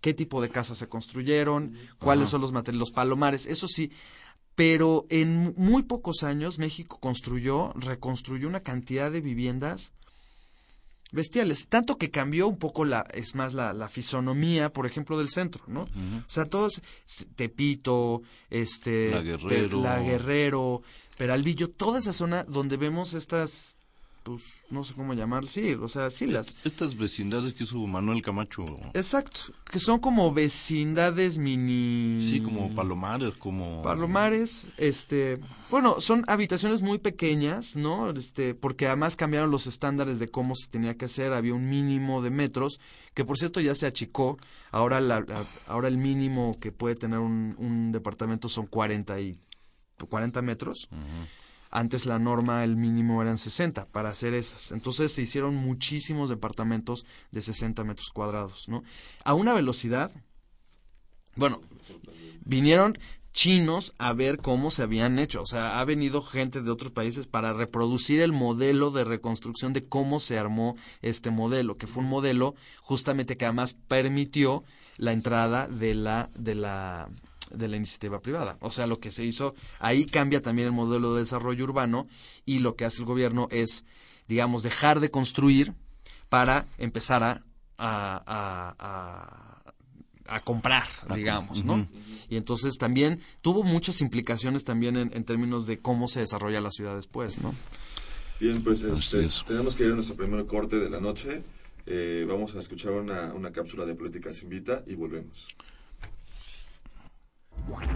[0.00, 3.90] qué tipo de casas se construyeron, cuáles son los materiales, los palomares, eso sí,
[4.54, 9.92] pero en muy pocos años México construyó, reconstruyó una cantidad de viviendas
[11.12, 15.28] bestiales, tanto que cambió un poco la, es más la, la fisonomía, por ejemplo, del
[15.28, 15.82] centro, ¿no?
[15.82, 15.88] O
[16.26, 16.82] sea, todos
[17.36, 19.76] Tepito, este La Guerrero.
[19.78, 20.82] Pe- La Guerrero,
[21.16, 23.75] Peralvillo, toda esa zona donde vemos estas
[24.26, 28.22] pues no sé cómo llamar, sí, o sea, sí las Estas vecindades que hizo Manuel
[28.22, 28.64] Camacho.
[28.92, 33.82] Exacto, que son como vecindades mini Sí, como palomares, como...
[33.82, 35.38] Palomares, este,
[35.70, 38.10] bueno, son habitaciones muy pequeñas, ¿no?
[38.10, 42.20] Este, porque además cambiaron los estándares de cómo se tenía que hacer, había un mínimo
[42.20, 42.80] de metros,
[43.14, 44.38] que por cierto ya se achicó,
[44.72, 49.38] ahora la, la- ahora el mínimo que puede tener un, un departamento son 40 y
[50.10, 50.88] 40 metros.
[51.76, 54.72] Antes la norma, el mínimo eran 60 para hacer esas.
[54.72, 58.82] Entonces se hicieron muchísimos departamentos de 60 metros cuadrados, ¿no?
[59.24, 60.10] A una velocidad,
[61.34, 61.60] bueno,
[62.46, 62.98] vinieron
[63.34, 65.42] chinos a ver cómo se habían hecho.
[65.42, 69.84] O sea, ha venido gente de otros países para reproducir el modelo de reconstrucción de
[69.84, 74.64] cómo se armó este modelo, que fue un modelo justamente que además permitió
[74.96, 77.10] la entrada de la, de la,
[77.50, 78.56] de la iniciativa privada.
[78.60, 82.06] O sea, lo que se hizo, ahí cambia también el modelo de desarrollo urbano
[82.44, 83.84] y lo que hace el gobierno es,
[84.28, 85.74] digamos, dejar de construir
[86.28, 87.42] para empezar a,
[87.78, 89.62] a, a- a-
[90.28, 91.86] a comprar, digamos, ¿no?
[92.28, 96.72] Y entonces también tuvo muchas implicaciones también en, en términos de cómo se desarrolla la
[96.72, 97.54] ciudad después, ¿no?
[98.40, 99.44] Bien, pues este, es.
[99.46, 101.44] tenemos que ir a nuestro primer corte de la noche.
[101.86, 105.54] Eh, vamos a escuchar una, una cápsula de Políticas Invita y volvemos.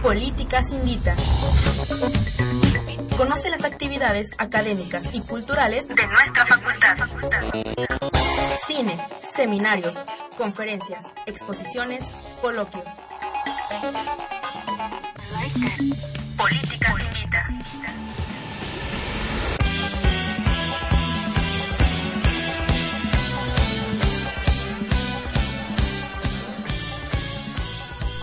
[0.01, 1.15] Políticas Invita.
[3.15, 6.97] Conoce las actividades académicas y culturales de nuestra facultad.
[8.67, 10.05] Cine, seminarios,
[10.37, 12.03] conferencias, exposiciones,
[12.41, 12.83] coloquios.
[16.37, 17.47] Políticas Invita.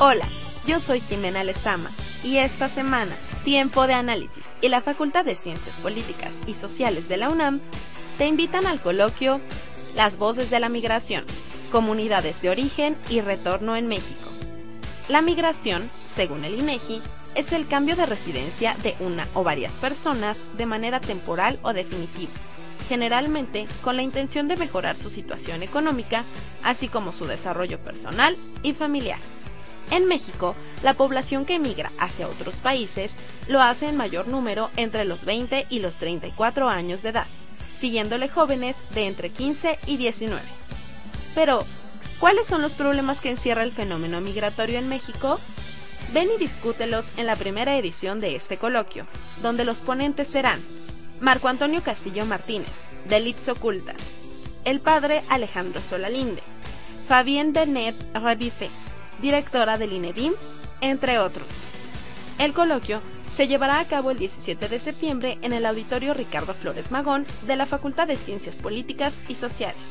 [0.00, 0.28] Hola,
[0.68, 1.90] Yo soy Jimena Lezama
[2.22, 7.16] y esta semana Tiempo de Análisis y la Facultad de Ciencias Políticas y Sociales de
[7.16, 7.58] la UNAM
[8.18, 9.40] te invitan al coloquio
[9.96, 11.24] Las Voces de la Migración,
[11.72, 14.28] Comunidades de Origen y Retorno en México.
[15.08, 17.00] La migración, según el INEGI,
[17.34, 22.32] es el cambio de residencia de una o varias personas de manera temporal o definitiva,
[22.90, 26.24] generalmente con la intención de mejorar su situación económica,
[26.62, 29.18] así como su desarrollo personal y familiar.
[29.90, 33.14] En México, la población que emigra hacia otros países
[33.48, 37.26] lo hace en mayor número entre los 20 y los 34 años de edad,
[37.72, 40.42] siguiéndole jóvenes de entre 15 y 19.
[41.34, 41.64] Pero,
[42.20, 45.40] ¿cuáles son los problemas que encierra el fenómeno migratorio en México?
[46.12, 49.06] Ven y discútelos en la primera edición de este coloquio,
[49.42, 50.60] donde los ponentes serán
[51.20, 53.94] Marco Antonio Castillo Martínez, del Lips Oculta,
[54.64, 56.42] el padre Alejandro Solalinde,
[57.08, 58.68] Fabien Benet Rebifé,
[59.20, 60.32] directora del INEDIM,
[60.80, 61.46] entre otros.
[62.38, 66.90] El coloquio se llevará a cabo el 17 de septiembre en el Auditorio Ricardo Flores
[66.90, 69.82] Magón de la Facultad de Ciencias Políticas y Sociales.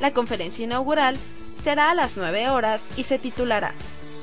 [0.00, 1.16] La conferencia inaugural
[1.54, 3.74] será a las 9 horas y se titulará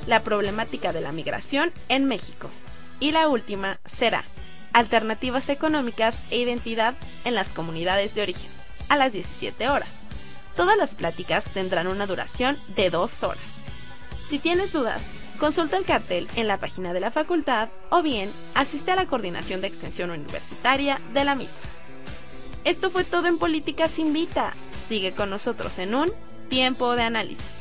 [0.07, 2.49] La problemática de la migración en México.
[2.99, 4.23] Y la última será
[4.73, 6.93] Alternativas económicas e identidad
[7.25, 8.51] en las comunidades de origen,
[8.87, 10.01] a las 17 horas.
[10.55, 13.58] Todas las pláticas tendrán una duración de dos horas.
[14.29, 15.01] Si tienes dudas,
[15.39, 19.59] consulta el cartel en la página de la facultad o bien asiste a la coordinación
[19.59, 21.57] de extensión universitaria de la misma.
[22.63, 24.53] Esto fue todo en Políticas Invita.
[24.87, 26.11] Sigue con nosotros en un
[26.47, 27.58] tiempo de análisis.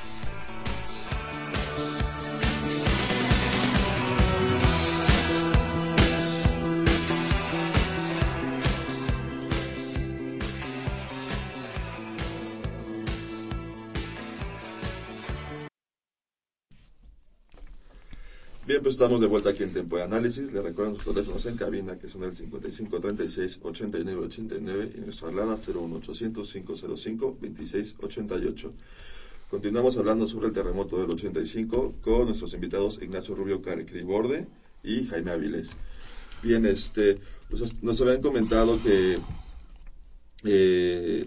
[18.68, 20.52] Bien, pues estamos de vuelta aquí en Tiempo de Análisis.
[20.52, 25.28] Les recuerdo nuestros teléfonos en cabina, que son el 55 36 89 89 y nuestra
[25.30, 28.72] alada 01800 505 26 88.
[29.50, 33.62] Continuamos hablando sobre el terremoto del 85 con nuestros invitados Ignacio Rubio
[34.04, 34.46] Borde
[34.84, 35.74] y Jaime Avilés.
[36.42, 39.16] Bien, este, pues nos habían comentado que
[40.44, 41.26] eh,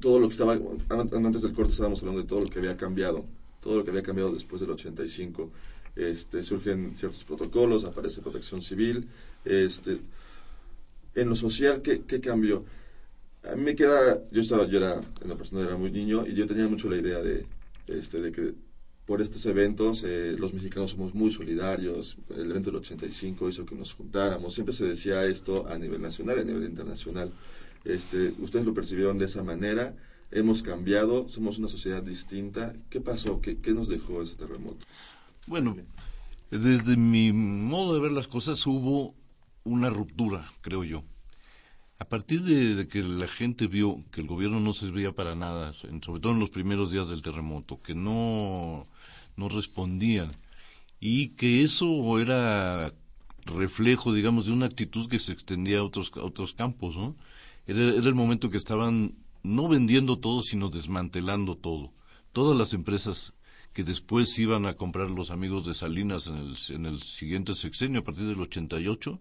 [0.00, 0.56] todo lo que estaba,
[0.90, 3.24] antes del corte estábamos hablando de todo lo que había cambiado,
[3.60, 5.50] todo lo que había cambiado después del 85
[5.96, 9.08] este, surgen ciertos protocolos, aparece protección civil.
[9.44, 9.98] Este,
[11.14, 12.64] en lo social, ¿qué, ¿qué, cambió?
[13.44, 16.34] A mí me queda, yo estaba, yo era, en la persona era muy niño y
[16.34, 17.46] yo tenía mucho la idea de,
[17.86, 18.54] este, de que
[19.06, 23.74] por estos eventos eh, los mexicanos somos muy solidarios, el evento del 85 hizo que
[23.74, 27.32] nos juntáramos, siempre se decía esto a nivel nacional, a nivel internacional.
[27.84, 29.96] Este, ustedes lo percibieron de esa manera,
[30.30, 32.74] hemos cambiado, somos una sociedad distinta.
[32.90, 33.40] ¿Qué pasó?
[33.40, 34.86] ¿Qué, qué nos dejó ese terremoto?
[35.48, 35.74] Bueno,
[36.50, 39.14] desde mi modo de ver las cosas hubo
[39.64, 41.02] una ruptura, creo yo.
[41.98, 46.20] A partir de, que la gente vio que el gobierno no servía para nada, sobre
[46.20, 48.86] todo en los primeros días del terremoto, que no,
[49.36, 50.30] no respondían
[51.00, 52.92] y que eso era
[53.46, 57.16] reflejo, digamos, de una actitud que se extendía a otros, a otros campos, ¿no?
[57.66, 61.90] Era, era el momento que estaban no vendiendo todo, sino desmantelando todo.
[62.32, 63.32] Todas las empresas
[63.72, 68.00] que después iban a comprar los amigos de Salinas en el, en el siguiente sexenio,
[68.00, 69.20] a partir del 88,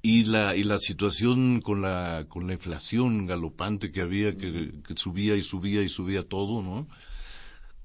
[0.00, 5.34] y la, y la situación con la, con la inflación galopante que había, que, subía
[5.34, 6.88] y subía y subía todo, ¿no?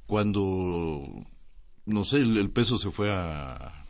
[0.05, 1.01] Cuando,
[1.85, 3.82] no sé, el, peso se fue a,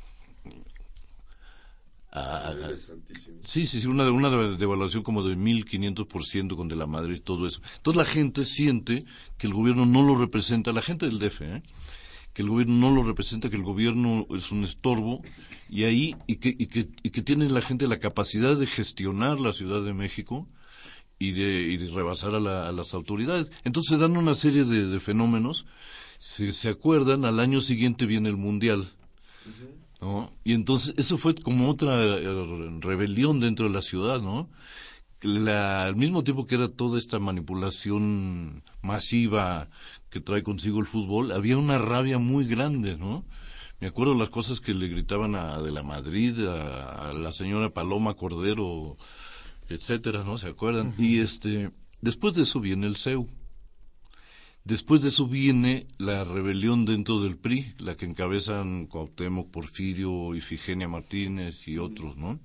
[3.42, 7.48] sí, sí, sí, una, una devaluación como de 1.500% con de la Madrid y todo
[7.48, 7.62] eso.
[7.78, 9.06] Entonces la gente siente
[9.38, 11.64] que el gobierno no lo representa, la gente del DF, ¿eh?
[12.34, 15.22] que el gobierno no lo representa, que el gobierno es un estorbo
[15.70, 19.40] y ahí y que, y que, y que tiene la gente la capacidad de gestionar
[19.40, 20.48] la Ciudad de México
[21.20, 23.52] y de, y de rebasar a, las autoridades.
[23.64, 25.66] Entonces se dan una serie de, fenómenos.
[26.20, 28.88] Si se acuerdan, al año siguiente viene el Mundial.
[30.04, 30.34] ¿No?
[30.44, 34.50] Y entonces eso fue como otra eh, rebelión dentro de la ciudad, ¿no?
[35.24, 39.70] al mismo tiempo que era toda esta manipulación masiva
[40.10, 43.24] que trae consigo el fútbol, había una rabia muy grande, ¿no?
[43.80, 48.16] Me acuerdo las cosas que le gritaban a de la Madrid, a, la señora Paloma
[48.16, 48.98] Cordero,
[49.70, 50.38] etcétera, ¿no?
[50.38, 50.94] ¿Se acuerdan?
[50.98, 53.28] Y este, después de eso viene el CEU.
[54.66, 60.88] Después de eso viene la rebelión dentro del PRI, la que encabezan Cuauhtémoc, Porfirio, Ifigenia
[60.88, 62.40] Martínez y otros, ¿no?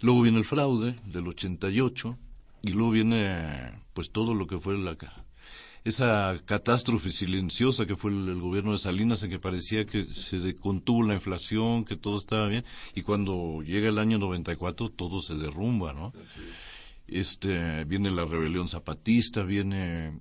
[0.00, 2.18] Luego viene el fraude del 88
[2.62, 4.96] y luego viene pues todo lo que fue la
[5.84, 11.02] esa catástrofe silenciosa que fue el, gobierno de Salinas en que parecía que se contuvo
[11.02, 15.92] la inflación, que todo estaba bien, y cuando llega el año 94 todo se derrumba,
[15.92, 16.12] ¿no?
[17.08, 20.20] Este, viene la rebelión zapatista, viene...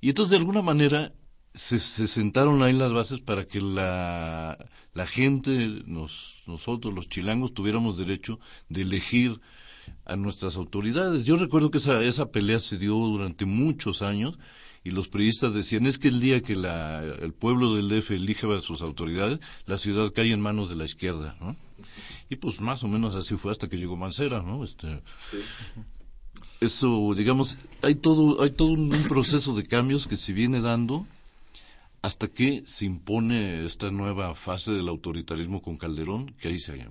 [0.00, 1.12] Y entonces de alguna manera
[1.54, 4.58] se, se sentaron ahí las bases para que la,
[4.92, 8.38] la gente, nos, nosotros los chilangos, tuviéramos derecho
[8.68, 9.40] de elegir
[10.04, 11.24] a nuestras autoridades.
[11.24, 14.38] Yo recuerdo que esa, esa pelea se dio durante muchos años
[14.84, 18.46] y los periodistas decían es que el día que la, el pueblo del DF elige
[18.54, 21.56] a sus autoridades, la ciudad cae en manos de la izquierda, ¿no?
[22.28, 24.62] Y pues más o menos así fue hasta que llegó Mancera, ¿no?
[24.62, 25.02] Este,
[26.60, 31.06] Eso, digamos, hay todo, hay todo un, proceso de cambios que se viene dando
[32.00, 36.86] hasta que se impone esta nueva fase del autoritarismo con Calderón, que ahí se,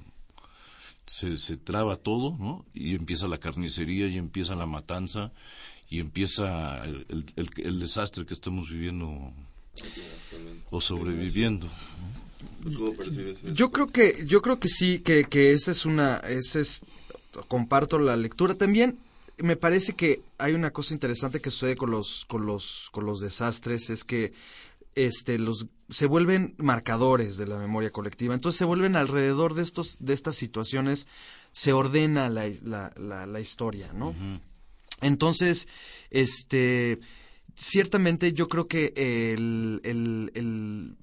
[1.08, 2.66] se, se traba todo, ¿no?
[2.74, 5.32] Y empieza la carnicería y empieza la matanza
[5.90, 9.32] y empieza el, el, desastre que estamos viviendo
[10.70, 11.68] o sobreviviendo.
[13.54, 16.82] Yo creo que yo creo que sí que, que esa es una ese es
[17.48, 18.98] comparto la lectura también
[19.38, 23.20] me parece que hay una cosa interesante que sucede con los con los con los
[23.20, 24.34] desastres es que
[24.96, 28.34] este los se vuelven marcadores de la memoria colectiva.
[28.34, 31.08] Entonces se vuelven alrededor de estos de estas situaciones
[31.52, 34.14] se ordena la, la, la, historia no
[35.02, 35.68] entonces,
[36.10, 37.00] este,
[37.56, 40.98] ciertamente yo creo que el, el, el,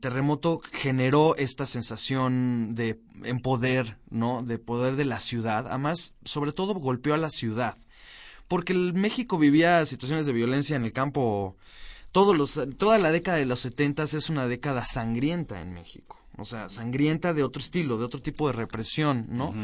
[0.00, 4.42] terremoto generó esta sensación de en poder, ¿no?
[4.42, 5.66] De poder de la ciudad.
[5.66, 7.76] Además, sobre todo golpeó a la ciudad.
[8.48, 11.56] Porque el México vivía situaciones de violencia en el campo.
[12.12, 16.44] Todos los, toda la década de los setentas es una década sangrienta en México o
[16.44, 19.54] sea, sangrienta de otro estilo, de otro tipo de represión, ¿no?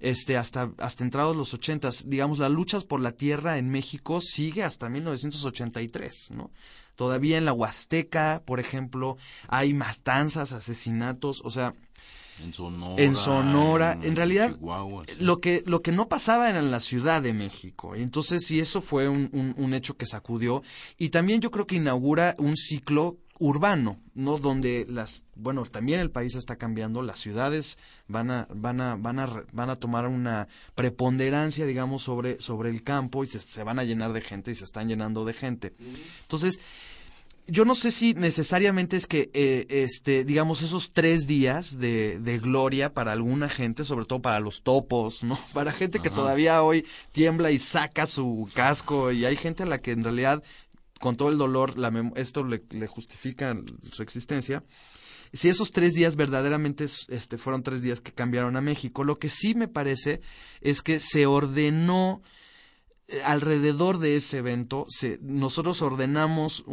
[0.00, 4.64] Este, hasta, hasta entrados los ochentas, digamos, las luchas por la tierra en México sigue
[4.64, 6.50] hasta 1983, ¿no?
[6.96, 9.16] Todavía en la Huasteca, por ejemplo,
[9.48, 11.74] hay matanzas, asesinatos, o sea,
[12.42, 13.02] en Sonora.
[13.02, 13.98] En Sonora.
[14.02, 14.56] En, realidad,
[15.20, 17.94] lo, que, lo que no pasaba era en la Ciudad de México.
[17.94, 20.62] Entonces, sí, eso fue un, un, un, hecho que sacudió.
[20.98, 24.38] Y también yo creo que inaugura un ciclo urbano, ¿no?
[24.38, 29.18] Donde las, bueno, también el país está cambiando, las ciudades van a, van a, van
[29.18, 33.78] a, van a tomar una preponderancia, digamos, sobre, sobre el campo y se, se van
[33.78, 35.74] a llenar de gente y se están llenando de gente.
[36.22, 36.60] Entonces,
[37.46, 42.38] yo no sé si necesariamente es que, eh, este, digamos, esos tres días de, de,
[42.38, 45.38] gloria para alguna gente, sobre todo para los topos, ¿no?
[45.52, 49.80] Para gente que todavía hoy tiembla y saca su casco y hay gente a la
[49.80, 50.42] que en realidad
[51.00, 53.56] con todo el dolor, la esto le, le, justifica
[53.92, 54.64] su existencia.
[55.32, 59.28] Si esos tres días verdaderamente este, fueron tres días que cambiaron a México, lo que
[59.28, 60.20] sí me parece
[60.60, 62.22] es que se ordenó
[63.24, 66.64] alrededor de ese evento se, nosotros ordenamos,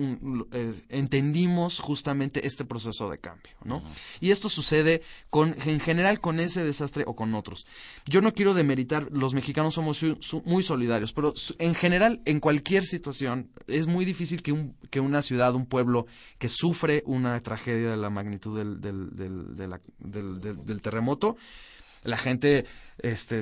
[0.53, 3.83] eh, entendimos justamente este proceso de cambio, ¿no?
[4.21, 7.65] Y esto sucede con, en general con ese desastre o con otros.
[8.05, 10.01] Yo no quiero demeritar, los mexicanos somos
[10.45, 15.21] muy solidarios, pero en general, en cualquier situación, es muy difícil que, un, que una
[15.21, 16.05] ciudad, un pueblo
[16.37, 19.09] que sufre una tragedia de la magnitud del, del,
[19.97, 21.35] del, del terremoto,
[22.03, 22.65] la gente
[22.99, 23.41] este,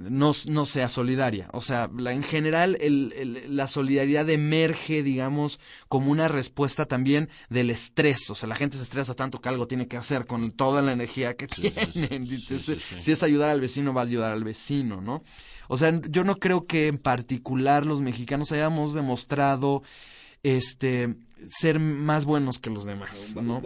[0.00, 1.48] no, no sea solidaria.
[1.52, 7.70] O sea, la, en general el, la solidaridad emerge, digamos, como una respuesta también del
[7.70, 8.30] estrés.
[8.30, 10.92] O sea, la gente se estresa tanto que algo tiene que hacer con toda la
[10.92, 12.26] energía que tienen.
[12.98, 15.22] si es ayudar al vecino, va a ayudar al vecino, ¿no?
[15.68, 19.82] O sea, yo no creo que en particular los mexicanos hayamos demostrado
[20.42, 21.14] este
[21.48, 23.62] ser más buenos que los demás, ¿no?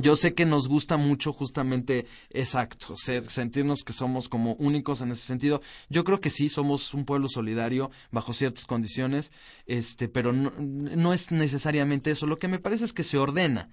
[0.00, 5.12] Yo sé que nos gusta mucho justamente exacto, ser, sentirnos que somos como únicos en
[5.12, 5.60] ese sentido.
[5.88, 9.32] Yo creo que sí somos un pueblo solidario bajo ciertas condiciones,
[9.66, 12.26] este, pero no, no es necesariamente eso.
[12.26, 13.70] Lo que me parece es que se ordena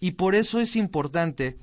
[0.00, 1.58] y por eso es importante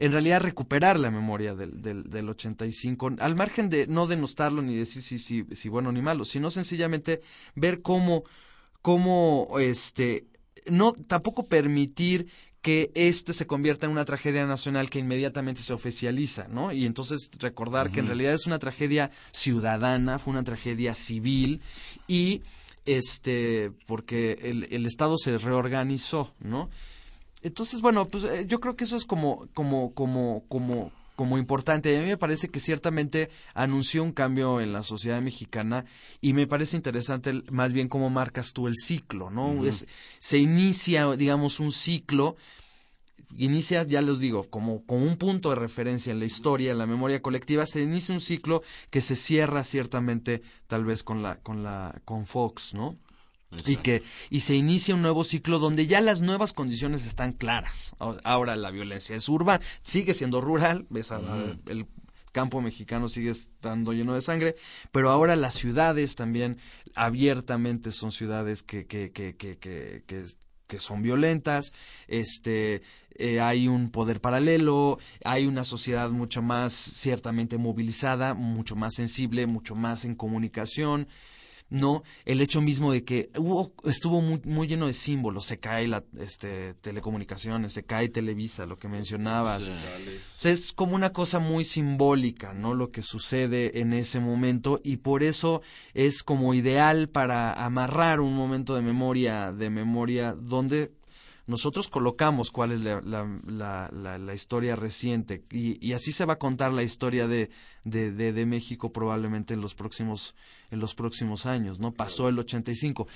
[0.00, 4.74] en realidad recuperar la memoria del, del, del 85, al margen de no denostarlo ni
[4.74, 7.20] decir si, si, si bueno ni malo, sino sencillamente
[7.54, 8.24] ver cómo,
[8.80, 10.24] cómo este,
[10.66, 12.28] no tampoco permitir
[12.62, 16.72] que este se convierta en una tragedia nacional que inmediatamente se oficializa, ¿no?
[16.72, 21.62] Y entonces recordar que en realidad es una tragedia ciudadana, fue una tragedia civil
[22.06, 22.42] y
[22.84, 26.68] este porque el, el Estado se reorganizó, ¿no?
[27.42, 31.94] Entonces, bueno, pues eh, yo creo que eso es como, como, como, como, como importante.
[31.98, 35.84] A mí me parece que ciertamente anunció un cambio en la sociedad mexicana
[36.22, 39.54] y me parece interesante más bien cómo marcas tú el ciclo, ¿no?
[40.18, 42.36] se inicia, digamos, un ciclo
[43.36, 46.86] inicia, ya les digo, como, como un punto de referencia en la historia, en la
[46.86, 51.62] memoria colectiva, se inicia un ciclo que se cierra ciertamente tal vez con la, con
[51.62, 52.96] la, con Fox, ¿no?
[53.66, 57.94] Y que y se inicia un nuevo ciclo donde ya las nuevas condiciones están claras.
[58.24, 61.12] Ahora la violencia es urbana, sigue siendo rural, ves
[61.66, 61.86] el
[62.32, 64.54] campo mexicano sigue estando lleno de sangre,
[64.92, 66.58] pero ahora las ciudades también
[66.94, 71.72] abiertamente son ciudades que, que, que, que, que, que son violentas,
[72.06, 72.82] este,
[73.16, 79.46] eh, hay un poder paralelo, hay una sociedad mucho más ciertamente movilizada, mucho más sensible,
[79.46, 81.08] mucho más en comunicación,
[81.70, 85.88] no el hecho mismo de que hubo, estuvo muy, muy lleno de símbolos, se cae
[85.88, 89.70] la este, telecomunicaciones, se cae Televisa, lo que mencionabas.
[90.44, 92.74] es como una cosa muy simbólica, ¿no?
[92.74, 95.62] Lo que sucede en ese momento y por eso
[95.94, 100.92] es como ideal para amarrar un momento de memoria, de memoria donde
[101.50, 106.34] nosotros colocamos cuál es la, la, la, la historia reciente y, y, así se va
[106.34, 107.50] a contar la historia de,
[107.84, 110.36] de, de, de, México probablemente en los próximos
[110.70, 113.08] en los próximos años no pasó el 85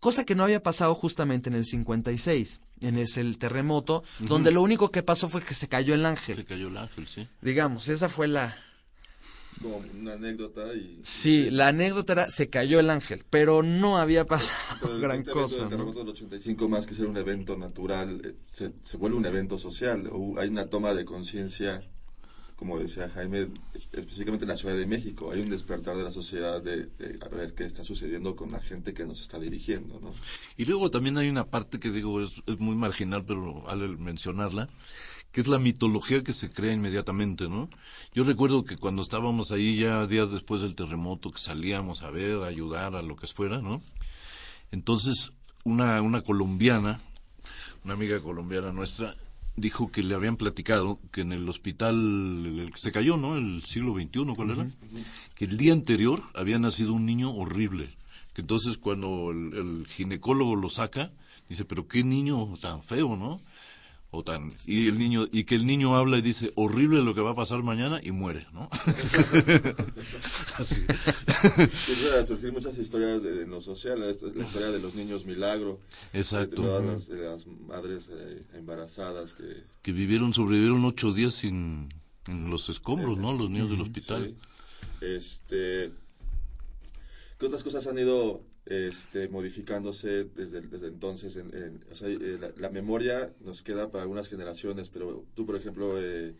[0.00, 4.62] cosa que no había pasado justamente en el 56 en ese el terremoto donde lo
[4.62, 6.36] único que pasó fue que se cayó el ángel.
[6.36, 7.28] Se cayó el ángel sí.
[7.40, 8.56] Digamos esa fue la
[9.62, 10.98] como una anécdota y...
[11.02, 15.62] Sí, la anécdota era, se cayó el ángel, pero no había pasado gran este cosa.
[15.62, 19.26] El terremoto del 85, más que ser un evento natural, eh, se, se vuelve un
[19.26, 20.08] evento social.
[20.12, 21.82] O hay una toma de conciencia,
[22.56, 23.48] como decía Jaime,
[23.92, 25.30] específicamente en la Ciudad de México.
[25.32, 28.60] Hay un despertar de la sociedad de, de, a ver qué está sucediendo con la
[28.60, 30.00] gente que nos está dirigiendo.
[30.00, 30.14] ¿no?
[30.56, 34.68] Y luego también hay una parte que digo es, es muy marginal, pero al mencionarla,
[35.32, 37.68] que es la mitología que se crea inmediatamente, ¿no?
[38.14, 42.38] Yo recuerdo que cuando estábamos ahí ya días después del terremoto, que salíamos a ver,
[42.38, 43.82] a ayudar, a lo que fuera, ¿no?
[44.70, 45.32] Entonces,
[45.64, 47.00] una, una colombiana,
[47.84, 49.14] una amiga colombiana nuestra,
[49.56, 53.36] dijo que le habían platicado que en el hospital el que se cayó, ¿no?
[53.36, 54.62] El siglo XXI, ¿cuál era?
[54.62, 55.04] Uh -huh.
[55.34, 57.94] Que el día anterior había nacido un niño horrible.
[58.34, 61.10] Que entonces cuando el, el ginecólogo lo saca,
[61.48, 63.40] dice, pero qué niño tan feo, ¿no?
[64.66, 67.34] Y el niño y que el niño habla y dice horrible lo que va a
[67.34, 68.68] pasar mañana y muere no
[70.58, 70.84] Así.
[72.20, 75.80] a surgir muchas historias de, de lo social la historia de los niños milagro.
[76.12, 76.62] Exacto.
[76.62, 81.88] De, todas las, de las madres eh, embarazadas que que vivieron sobrevivieron ocho días sin
[82.26, 84.34] en los escombros no los niños del hospital.
[85.00, 85.06] sí.
[85.06, 85.92] este
[87.38, 91.36] qué otras cosas han ido este, modificándose desde, entonces.
[91.36, 95.56] En, en, o sea, eh, la, memoria nos queda para algunas generaciones, pero tú, por
[95.56, 96.34] ejemplo, eh,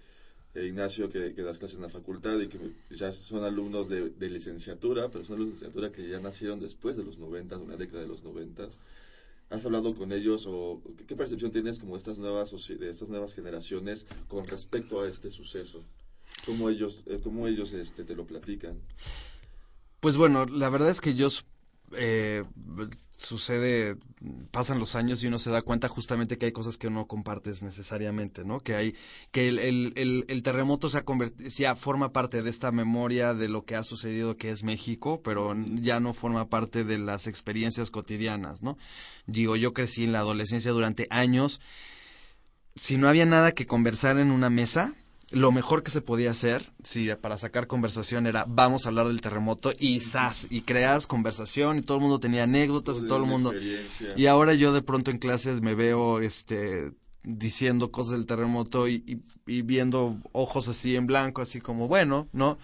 [0.54, 2.58] eh, Ignacio, que, que, das clases en la facultad y que
[2.90, 7.04] ya son alumnos de, licenciatura, pero son alumnos de licenciatura que ya nacieron después de
[7.04, 8.68] los 90, una década de los 90.
[9.48, 13.32] ¿Has hablado con ellos o qué percepción tienes como de estas nuevas, de estas nuevas
[13.32, 15.84] generaciones con respecto a este suceso?
[16.44, 18.80] ¿Cómo ellos, cómo ellos este, te lo platican?
[20.00, 21.28] Pues bueno, la verdad es que yo
[21.92, 22.44] eh,
[23.18, 23.96] sucede,
[24.50, 27.62] pasan los años y uno se da cuenta justamente que hay cosas que no compartes
[27.62, 28.60] necesariamente, ¿no?
[28.60, 28.96] Que hay,
[29.30, 31.04] que el, el, el, terremoto se ha
[31.48, 35.54] ya forma parte de esta memoria de lo que ha sucedido que es México, pero
[35.80, 38.76] ya no forma parte de las experiencias cotidianas, ¿no?
[39.26, 41.60] Digo, yo crecí en la adolescencia durante años,
[42.74, 44.94] si no había nada que conversar en una mesa,
[45.36, 49.20] lo mejor que se podía hacer, sí, para sacar conversación era vamos a hablar del
[49.20, 53.26] terremoto y sas, y creas conversación y todo el mundo tenía anécdotas y todo el
[53.26, 53.52] mundo.
[54.16, 59.04] Y ahora yo de pronto en clases me veo este diciendo cosas del terremoto y,
[59.06, 62.56] y, y viendo ojos así en blanco, así como bueno, ¿no?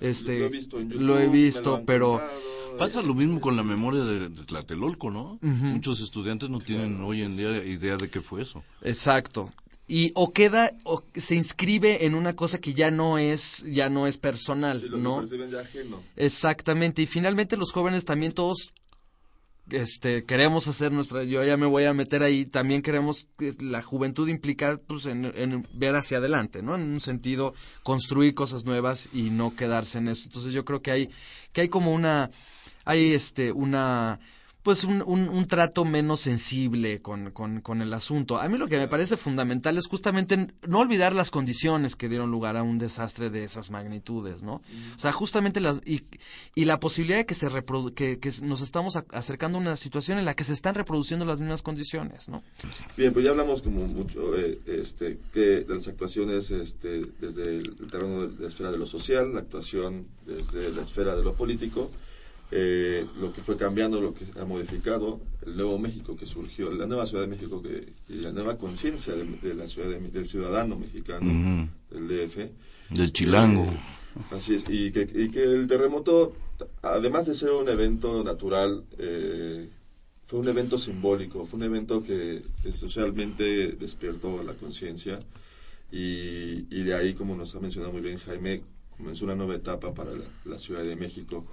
[0.00, 3.62] Este lo he visto, YouTube, lo he visto pero contado, Pasa lo mismo con la
[3.62, 5.32] memoria de, de Tlatelolco, ¿no?
[5.34, 5.72] Uh -huh.
[5.74, 8.62] Muchos estudiantes no tienen claro, hoy en día idea de qué fue eso.
[8.82, 9.50] Exacto
[9.90, 14.06] y o queda o se inscribe en una cosa que ya no es ya no
[14.06, 16.00] es personal sí, lo no que ajeno.
[16.14, 18.70] exactamente y finalmente los jóvenes también todos
[19.68, 23.82] este queremos hacer nuestra yo ya me voy a meter ahí también queremos que la
[23.82, 29.08] juventud implica pues en, en, ver hacia adelante no en un sentido construir cosas nuevas
[29.12, 30.22] y no quedarse en eso.
[30.26, 31.10] Entonces yo creo que hay
[31.52, 32.30] que hay como una
[32.84, 34.20] hay este una
[34.62, 38.38] pues un, un, un, trato menos sensible con, con, con, el asunto.
[38.38, 42.30] A mí lo que me parece fundamental es justamente no olvidar las condiciones que dieron
[42.30, 44.54] lugar a un desastre de esas magnitudes, ¿no?
[44.54, 46.02] O sea, justamente las y,
[46.54, 50.18] y la posibilidad de que se reprodu que, que nos estamos acercando a una situación
[50.18, 52.42] en la que se están reproduciendo las mismas condiciones, ¿no?
[52.98, 57.76] Bien, pues ya hablamos como mucho eh, este que de las actuaciones este desde el
[57.90, 61.90] terreno de la esfera de lo social, la actuación desde la esfera de lo político
[62.52, 66.86] eh, lo que fue cambiando, lo que ha modificado, el nuevo México que surgió, la
[66.86, 70.26] nueva Ciudad de México que, y la nueva conciencia de, de, la ciudad de, del
[70.26, 71.68] ciudadano mexicano, uh -huh.
[71.90, 72.36] del DF.
[72.90, 73.64] Del chilango.
[73.64, 76.34] Eh, así es, y que, y que, el terremoto,
[76.82, 79.68] además de ser un evento natural, eh,
[80.26, 82.42] fue un evento simbólico, fue un evento que
[82.72, 85.18] socialmente despertó la conciencia
[85.92, 88.62] y, y, de ahí, como nos ha mencionado muy bien Jaime,
[88.96, 90.10] comenzó una nueva etapa para
[90.44, 91.44] la, Ciudad de México,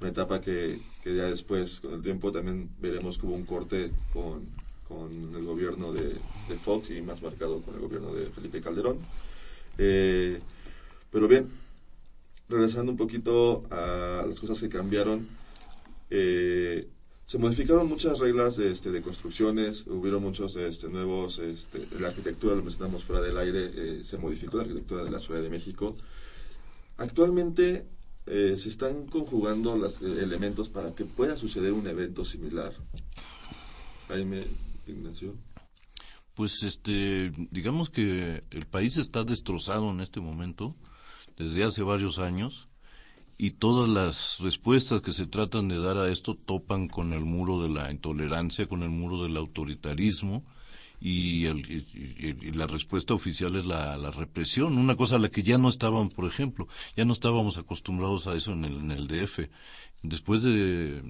[0.00, 3.90] una etapa que, que, ya después, con el tiempo, también veremos que hubo un corte
[4.12, 4.46] con,
[4.88, 6.14] con el gobierno de,
[6.48, 8.98] de, Fox y más marcado con el gobierno de Felipe Calderón.
[9.78, 10.40] Eh,
[11.10, 11.48] pero bien,
[12.48, 15.28] regresando un poquito a las cosas que cambiaron,
[16.10, 16.88] eh,
[17.26, 22.54] se modificaron muchas reglas de, este, de construcciones, hubieron muchos este, nuevos, este, la arquitectura,
[22.54, 25.96] lo mencionamos fuera del aire, eh, se modificó la arquitectura de la Ciudad de México.
[26.98, 27.86] Actualmente
[28.26, 32.72] eh, se están conjugando los eh, elementos para que pueda suceder un evento similar.
[34.08, 34.44] Jaime,
[34.86, 35.34] Ignacio.
[36.34, 40.74] Pues este, digamos que el país está destrozado en este momento,
[41.36, 42.68] desde hace varios años
[43.36, 47.62] y todas las respuestas que se tratan de dar a esto topan con el muro
[47.62, 50.44] de la intolerancia, con el muro del autoritarismo
[51.00, 51.44] y,
[52.52, 56.26] la respuesta oficial es la, represión, una cosa a la que ya no estábamos, por
[56.26, 59.40] ejemplo, ya no estábamos acostumbrados a eso en el, en el DF.
[60.02, 61.02] Después de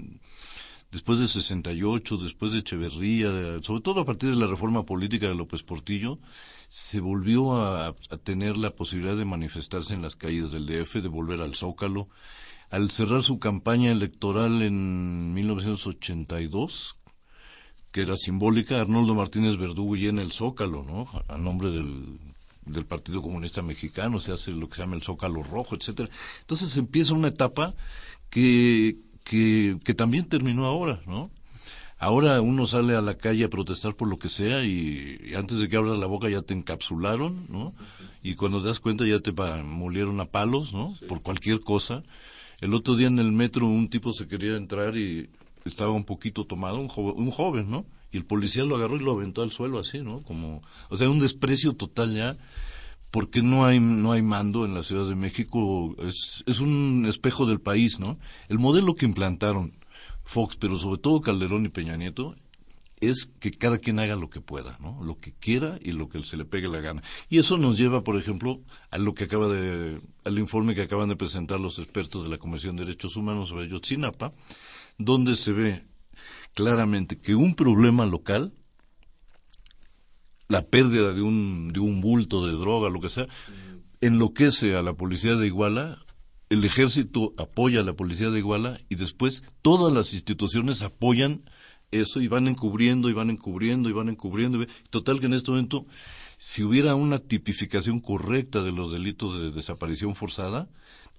[0.95, 5.35] después de 68, después de Echeverría, sobre todo a partir de la reforma política de
[5.35, 6.21] López Portillo,
[6.69, 11.41] se volvió a, tener la posibilidad de manifestarse en las calles del DF, de volver
[11.41, 12.09] al Zócalo.
[12.71, 16.97] Al cerrar su campaña electoral en 1982,
[17.95, 21.07] que era simbólica, Arnoldo Martínez Verdugo llena el Zócalo, ¿no?
[21.29, 22.19] A nombre del,
[22.67, 26.11] del Partido Comunista Mexicano, se hace lo que se llama el Zócalo Rojo, etcétera.
[26.41, 27.73] Entonces empieza una etapa
[28.31, 31.31] que, que, que también terminó ahora, ¿no?
[31.97, 35.69] Ahora uno sale a la calle a protestar por lo que sea y, antes de
[35.69, 37.73] que abras la boca ya te encapsularon, ¿no?
[38.25, 39.31] Y cuando te das cuenta ya te
[39.63, 40.93] molieron a palos, ¿no?
[41.07, 42.03] Por cualquier cosa.
[42.61, 45.31] El otro día en el metro un tipo se quería entrar y
[45.65, 47.87] estaba un poquito tomado, un, un joven, ¿no?
[48.13, 50.23] Y el policía lo agarró y lo aventó al suelo así, ¿no?
[50.23, 52.37] Como, o sea, un desprecio total ya
[53.11, 57.47] porque no hay no hay mando en la Ciudad de México es, es un espejo
[57.47, 59.73] del país no el modelo que implantaron
[60.25, 62.35] Fox, pero sobre todo Calderón y Peña Nieto,
[63.01, 65.03] es que cada quien haga lo que pueda, ¿no?
[65.05, 67.03] Lo que quiera y lo que se le pegue la gana.
[67.29, 68.61] Y eso nos lleva, por ejemplo,
[68.91, 72.39] a lo que acaba de, al informe que acaban de presentar los expertos de la
[72.39, 74.33] Comisión de Derechos Humanos sobre Yotzinapa,
[74.99, 75.87] donde se ve
[76.55, 78.53] claramente que un problema local,
[80.49, 83.27] la pérdida de un, de un bulto de droga, lo que sea,
[84.01, 86.05] enloquece a la policía de Iguala
[86.51, 91.43] el ejército apoya a la policía de Iguala y después todas las instituciones apoyan
[91.91, 94.65] eso y van encubriendo y van encubriendo y van encubriendo.
[94.91, 95.87] Total que en este momento,
[96.39, 100.69] si hubiera una tipificación correcta de los delitos de desaparición forzada,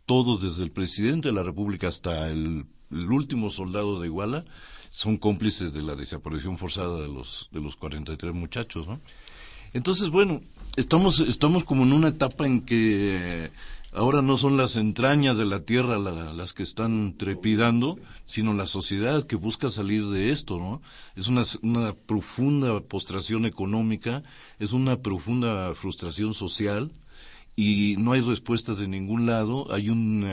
[0.06, 2.66] todos desde el presidente de la República hasta el,
[2.96, 4.44] último soldado de Iguala
[4.90, 9.00] son cómplices de la desaparición forzada de los de los 43 muchachos, ¿no?
[9.74, 10.42] Entonces, bueno,
[10.78, 13.52] estamos estamos como en una etapa en que
[13.92, 19.24] ahora no son las entrañas de la tierra las que están trepidando, sino la sociedad
[19.24, 20.82] que busca salir de esto, ¿no?
[21.16, 24.24] Es una, una profunda postración económica,
[24.60, 26.92] es una profunda frustración social
[27.56, 30.26] y no hay respuestas de ningún lado, hay un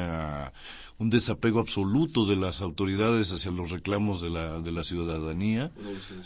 [0.98, 5.72] desapego absoluto de las autoridades hacia los reclamos de la, de la ciudadanía,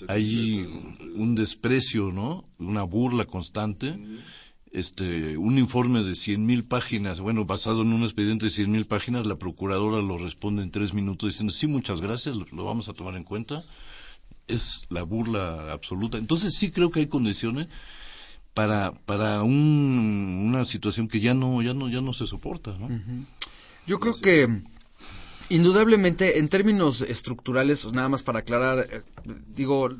[0.08, 0.66] hay
[1.14, 2.44] un desprecio, ¿no?
[2.58, 3.98] Una burla constante
[4.76, 8.84] este, un informe de cien mil páginas, bueno, basado en un expediente de cien mil
[8.84, 12.92] páginas, la procuradora lo responde en tres minutos diciendo, sí, muchas gracias, lo, vamos a
[12.92, 13.62] tomar en cuenta.
[14.48, 16.18] Es la burla absoluta.
[16.18, 17.68] Entonces sí creo que hay condiciones
[18.56, 22.88] para, para un, una situación que ya no, ya no, ya no se soporta, ¿no?
[23.86, 24.62] Yo creo que
[25.50, 29.02] indudablemente en términos estructurales, nada más para aclarar, eh,
[29.48, 29.90] digo,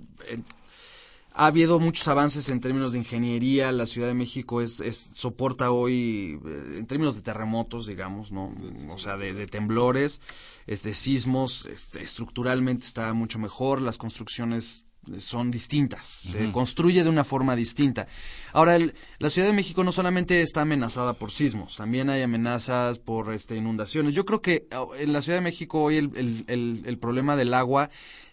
[1.34, 3.72] ha habido muchos avances en términos de ingeniería.
[3.72, 4.80] La Ciudad de México es,
[5.12, 8.54] soporta hoy, eh, en términos de terremotos, digamos, ¿no?
[8.88, 10.22] O sea, de, temblores,
[10.66, 13.82] es de sismos, este, estructuralmente está mucho mejor.
[13.82, 14.85] Las construcciones
[15.18, 18.06] son distintas, se construye de una forma distinta.
[18.52, 18.78] Ahora,
[19.18, 23.56] la Ciudad de México no solamente está amenazada por sismos, también hay amenazas por este,
[23.56, 24.14] inundaciones.
[24.14, 27.54] Yo creo que oh, en la Ciudad de México hoy el, el, el problema del
[27.54, 27.90] agua,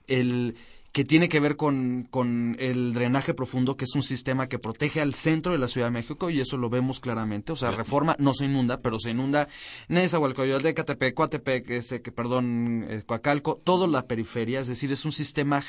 [0.08, 0.56] el
[0.94, 5.02] que tiene que ver con, con, el drenaje profundo, que es un sistema que protege
[5.02, 7.52] al centro de la Ciudad de México, y eso lo vemos claramente.
[7.52, 9.48] O sea, Reforma no se inunda, pero se inunda
[9.88, 14.60] Nezahualcóyotl, Catepec, Coatepec, este, que, perdón, eh, Coacalco, toda la periferia.
[14.60, 15.64] Es decir, es un sistema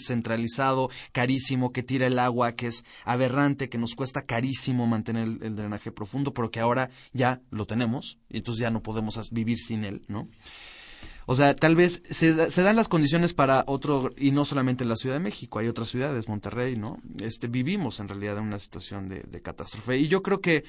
[0.00, 5.42] centralizado, carísimo, que tira el agua, que es aberrante, que nos cuesta carísimo mantener el,
[5.44, 9.58] el drenaje profundo, pero que ahora ya lo tenemos, y entonces ya no podemos vivir
[9.58, 10.28] sin él, ¿no?
[11.26, 14.90] O sea, tal vez se, se, dan las condiciones para otro, y no solamente en
[14.90, 16.98] la Ciudad de México, hay otras ciudades, Monterrey, ¿no?
[17.20, 19.98] Este, vivimos en realidad en una situación de, de catástrofe.
[19.98, 20.64] Y yo creo que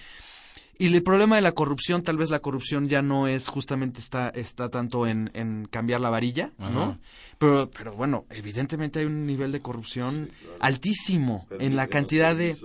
[0.78, 4.30] y el problema de la corrupción, tal vez la corrupción ya no es justamente está,
[4.30, 6.98] está tanto en, en cambiar la varilla, ¿no?
[7.38, 12.56] Pero, pero bueno, evidentemente hay un nivel de corrupción altísimo en la cantidad de,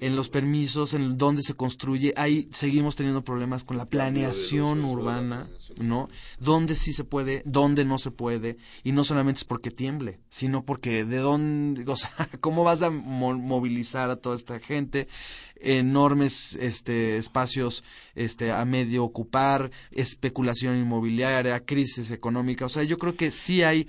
[0.00, 2.14] en los permisos, en dónde se construye.
[2.16, 5.48] Ahí seguimos teniendo problemas con la planeación urbana,
[5.80, 6.08] ¿no?
[6.40, 8.56] Dónde sí se puede, dónde no se puede.
[8.82, 12.10] Y no solamente es porque tiemble, sino porque de dónde, o sea,
[12.40, 15.06] cómo vas a movilizar a toda esta gente
[15.64, 17.84] enormes este, espacios
[18.14, 22.66] este, a medio ocupar, especulación inmobiliaria, crisis económica.
[22.66, 23.88] O sea, yo creo que sí hay.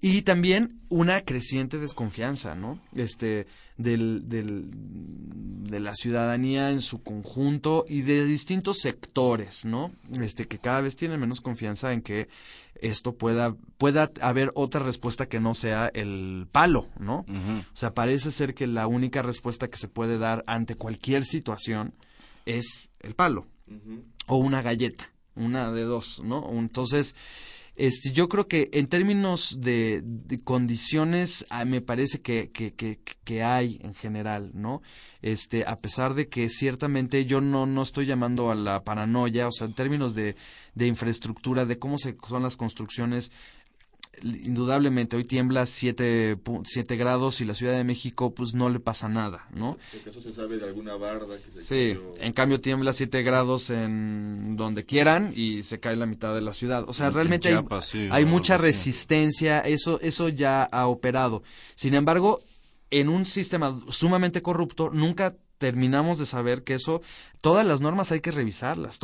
[0.00, 2.80] Y también una creciente desconfianza, ¿no?
[2.94, 3.46] Este,
[3.76, 9.92] del, del, de la ciudadanía en su conjunto y de distintos sectores, ¿no?
[10.20, 12.28] Este, que cada vez tienen menos confianza en que
[12.74, 17.24] esto pueda, pueda haber otra respuesta que no sea el palo, ¿no?
[17.28, 21.94] O sea, parece ser que la única respuesta que se puede dar ante cualquier situación
[22.44, 23.46] es el palo
[24.26, 26.48] o una galleta, una de dos, ¿no?
[26.50, 27.14] Entonces,
[27.76, 30.04] este, yo creo que en términos de,
[30.44, 34.82] condiciones ah, me parece que, que, que, que, hay en general, ¿no?
[35.22, 39.52] Este, a pesar de que ciertamente yo no, no estoy llamando a la paranoia, o
[39.52, 40.36] sea, en términos de,
[40.74, 43.32] de infraestructura, de cómo se, son las construcciones,
[44.22, 46.36] indudablemente hoy tiembla 7
[46.90, 49.78] grados y la Ciudad de México pues no le pasa nada, ¿no?
[50.06, 55.32] eso se sabe de alguna barda Sí, en cambio tiembla 7 grados en donde quieran
[55.34, 56.84] y se cae la mitad de la ciudad.
[56.88, 61.42] O sea, realmente hay, hay mucha resistencia, eso eso ya ha operado.
[61.74, 62.42] Sin embargo,
[62.90, 67.02] en un sistema sumamente corrupto nunca terminamos de saber que eso,
[67.40, 68.98] todas las normas hay que revisarlas.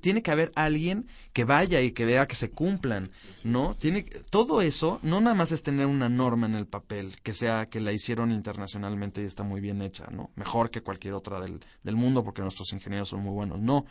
[0.00, 3.08] tiene que haber alguien que vaya y que vea que se cumplan,
[3.44, 3.76] ¿no?
[3.76, 7.66] Tiene, todo eso no nada más es tener una norma en el papel, que sea
[7.66, 10.30] que la hicieron internacionalmente y está muy bien hecha, ¿no?
[10.34, 13.60] Mejor que cualquier otra del, del mundo porque nuestros ingenieros son muy buenos.
[13.60, 13.86] No,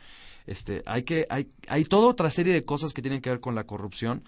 [0.47, 3.55] este, hay que, hay, hay toda otra serie de cosas que tienen que ver con
[3.55, 4.21] la corrupción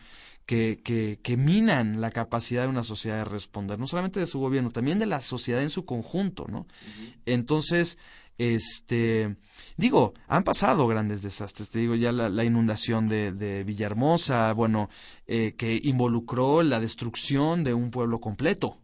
[0.47, 4.39] que, que, que, minan la capacidad de una sociedad de responder, no solamente de su
[4.39, 6.65] gobierno, también de la sociedad en su conjunto, ¿no?
[7.25, 7.99] Entonces,
[8.37, 9.35] este,
[9.75, 14.89] digo, han pasado grandes desastres, te digo ya la, inundación de, de, Villahermosa, bueno,
[15.27, 18.77] eh, que involucró la destrucción de un pueblo completo,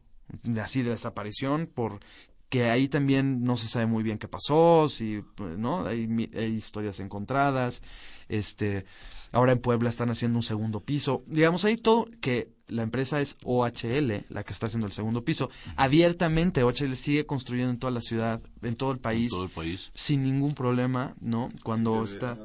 [0.62, 2.02] así de desaparición por
[2.50, 5.24] que ahí también no se sabe muy bien qué pasó, si,
[5.58, 5.88] ¿no?
[5.88, 7.82] Hay, hay historias encontradas,
[8.28, 8.86] este,
[9.34, 11.24] Ahora en Puebla están haciendo un segundo piso.
[11.26, 15.50] Digamos ahí todo que la empresa es OHL, la que está haciendo el segundo piso.
[15.76, 19.32] Abiertamente OHL sigue construyendo en toda la ciudad, en todo el país.
[19.32, 19.92] todo el país.
[19.96, 21.50] Sin ningún problema, ¿no?
[21.64, 22.38] Cuando está...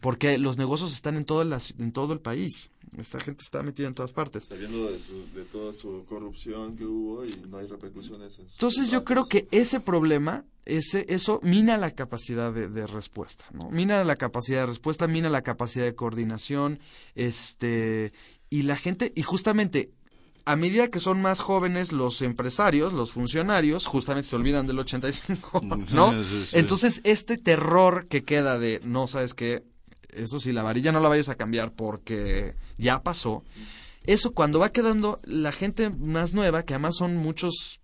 [0.00, 2.70] porque los negocios están en todo, en todo el país.
[2.98, 4.44] Esta gente está metida en todas partes.
[4.44, 4.98] Sabiendo de,
[5.34, 8.38] de toda su corrupción que hubo y no hay repercusiones.
[8.38, 13.70] Entonces yo creo que ese problema, ese, eso mina la capacidad de, respuesta, ¿no?
[13.70, 16.78] Mina la capacidad de respuesta, mina la capacidad de coordinación,
[17.14, 18.12] este,
[18.50, 19.92] y la gente, y justamente
[20.46, 25.62] a medida que son más jóvenes los empresarios, los funcionarios, justamente se olvidan del 85,
[25.92, 26.12] ¿no?
[26.52, 29.64] Entonces, este terror que queda de, no sabes qué,
[30.14, 33.44] eso sí, la varilla no la vayas a cambiar porque ya pasó.
[34.04, 37.80] Eso cuando va quedando la gente más nueva, que además son muchos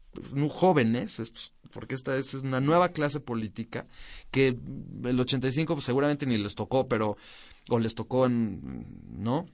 [0.51, 3.87] jóvenes, porque esta es una nueva clase política,
[4.31, 4.57] que
[5.05, 7.16] el 85 pues, seguramente ni les tocó, pero,
[7.68, 8.87] o les tocó, en,
[9.18, 9.47] ¿no?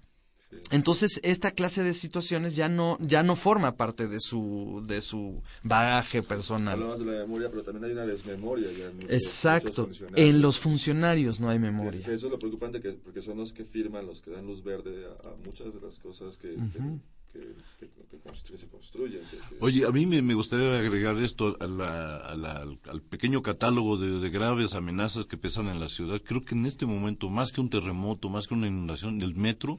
[0.70, 5.42] Entonces, esta clase de situaciones ya no, ya no forma parte de su, de su
[5.62, 6.74] bagaje personal.
[6.74, 8.68] Hablamos de la memoria, pero también hay una desmemoria.
[8.72, 9.88] Ya en Exacto.
[10.14, 12.00] En los funcionarios no hay memoria.
[12.00, 15.06] eso es lo preocupante, que, porque son los que firman, los que dan luz verde
[15.24, 16.56] a, muchas de las cosas que,
[18.54, 19.20] se construyen.
[19.60, 25.36] Oye, a mí me, gustaría agregar esto al pequeño catálogo de, de, graves amenazas que
[25.36, 26.20] pesan en la ciudad.
[26.24, 29.78] Creo que en este momento, más que un terremoto, más que una inundación, el metro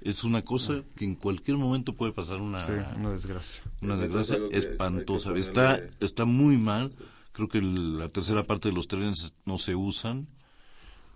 [0.00, 2.64] es una cosa que en cualquier momento puede pasar una,
[2.96, 3.62] una desgracia.
[3.82, 5.36] Una desgracia espantosa.
[5.36, 6.92] Está, está muy mal.
[7.32, 10.28] Creo que la tercera parte de los trenes no se usan.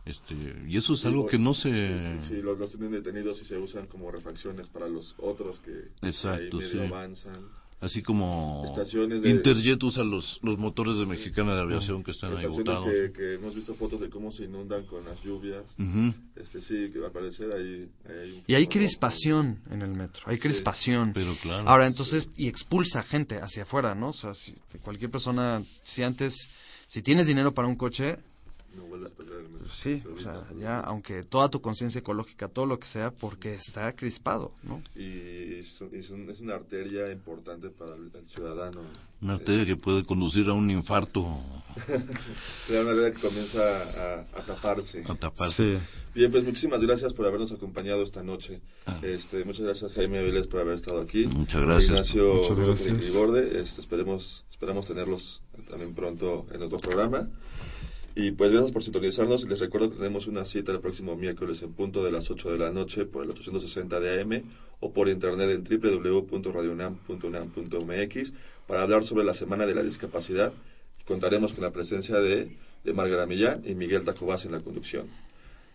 [0.05, 0.35] Este,
[0.66, 2.18] y eso es algo que no se...
[2.20, 6.89] Sí, los, tienen detenidos y se usan como refacciones para los otros que Exacto, medio
[6.89, 8.64] avanzan así como
[9.24, 12.89] Interjet usa los, los motores de Mexicana de Aviación que están ahí botados.
[12.89, 15.76] Que, que hemos visto fotos de cómo se inundan con las lluvias.
[16.37, 17.91] este Sí, que va a parecer ahí...
[18.09, 21.12] hay y hay crispación en el metro, hay crispación.
[21.12, 21.68] pero claro.
[21.68, 24.11] Ahora, entonces, y expulsa gente hacia afuera, ¿no?
[24.11, 26.49] O sea, si cualquier persona, si antes,
[26.87, 28.18] si tienes dinero para un coche,
[28.77, 29.68] No vuelves a tocar el metro.
[29.68, 33.95] Sí, o sea, ya, aunque toda tu conciencia ecológica, todo lo que sea, porque está
[33.95, 34.83] crispado, ¿no?
[34.97, 38.81] Y es, es, un- es una arteria importante para el, el ciudadano.
[39.20, 41.25] Una arteria que puede conducir a un infarto.
[42.66, 45.05] Crea una arteria que comienza a, a taparse.
[45.09, 45.79] A taparse.
[46.14, 48.61] Bien, pues muchísimas gracias por habernos acompañado esta noche.
[49.03, 51.27] Este, muchas gracias Jaime Vélez por haber estado aquí.
[51.27, 51.91] Muchas gracias.
[51.91, 53.14] Ignacio Muchas gracias.
[53.14, 57.29] Este, esperemos, esperamos tenerlos también pronto en otro programa.
[58.15, 59.49] Y pues gracias por sintonizarnos.
[59.49, 62.59] Les recuerdo que tenemos una cita el próximo miércoles en punto de las 8 de
[62.59, 64.43] la noche por el 860 de AM
[64.81, 68.35] o por internet en www.radionam.unam.mx
[68.67, 70.53] para hablar sobre la Semana de la Discapacidad.
[71.07, 72.55] Contaremos con la presencia de,
[72.85, 75.07] de Margarita Millán y Miguel Tacobás en la conducción.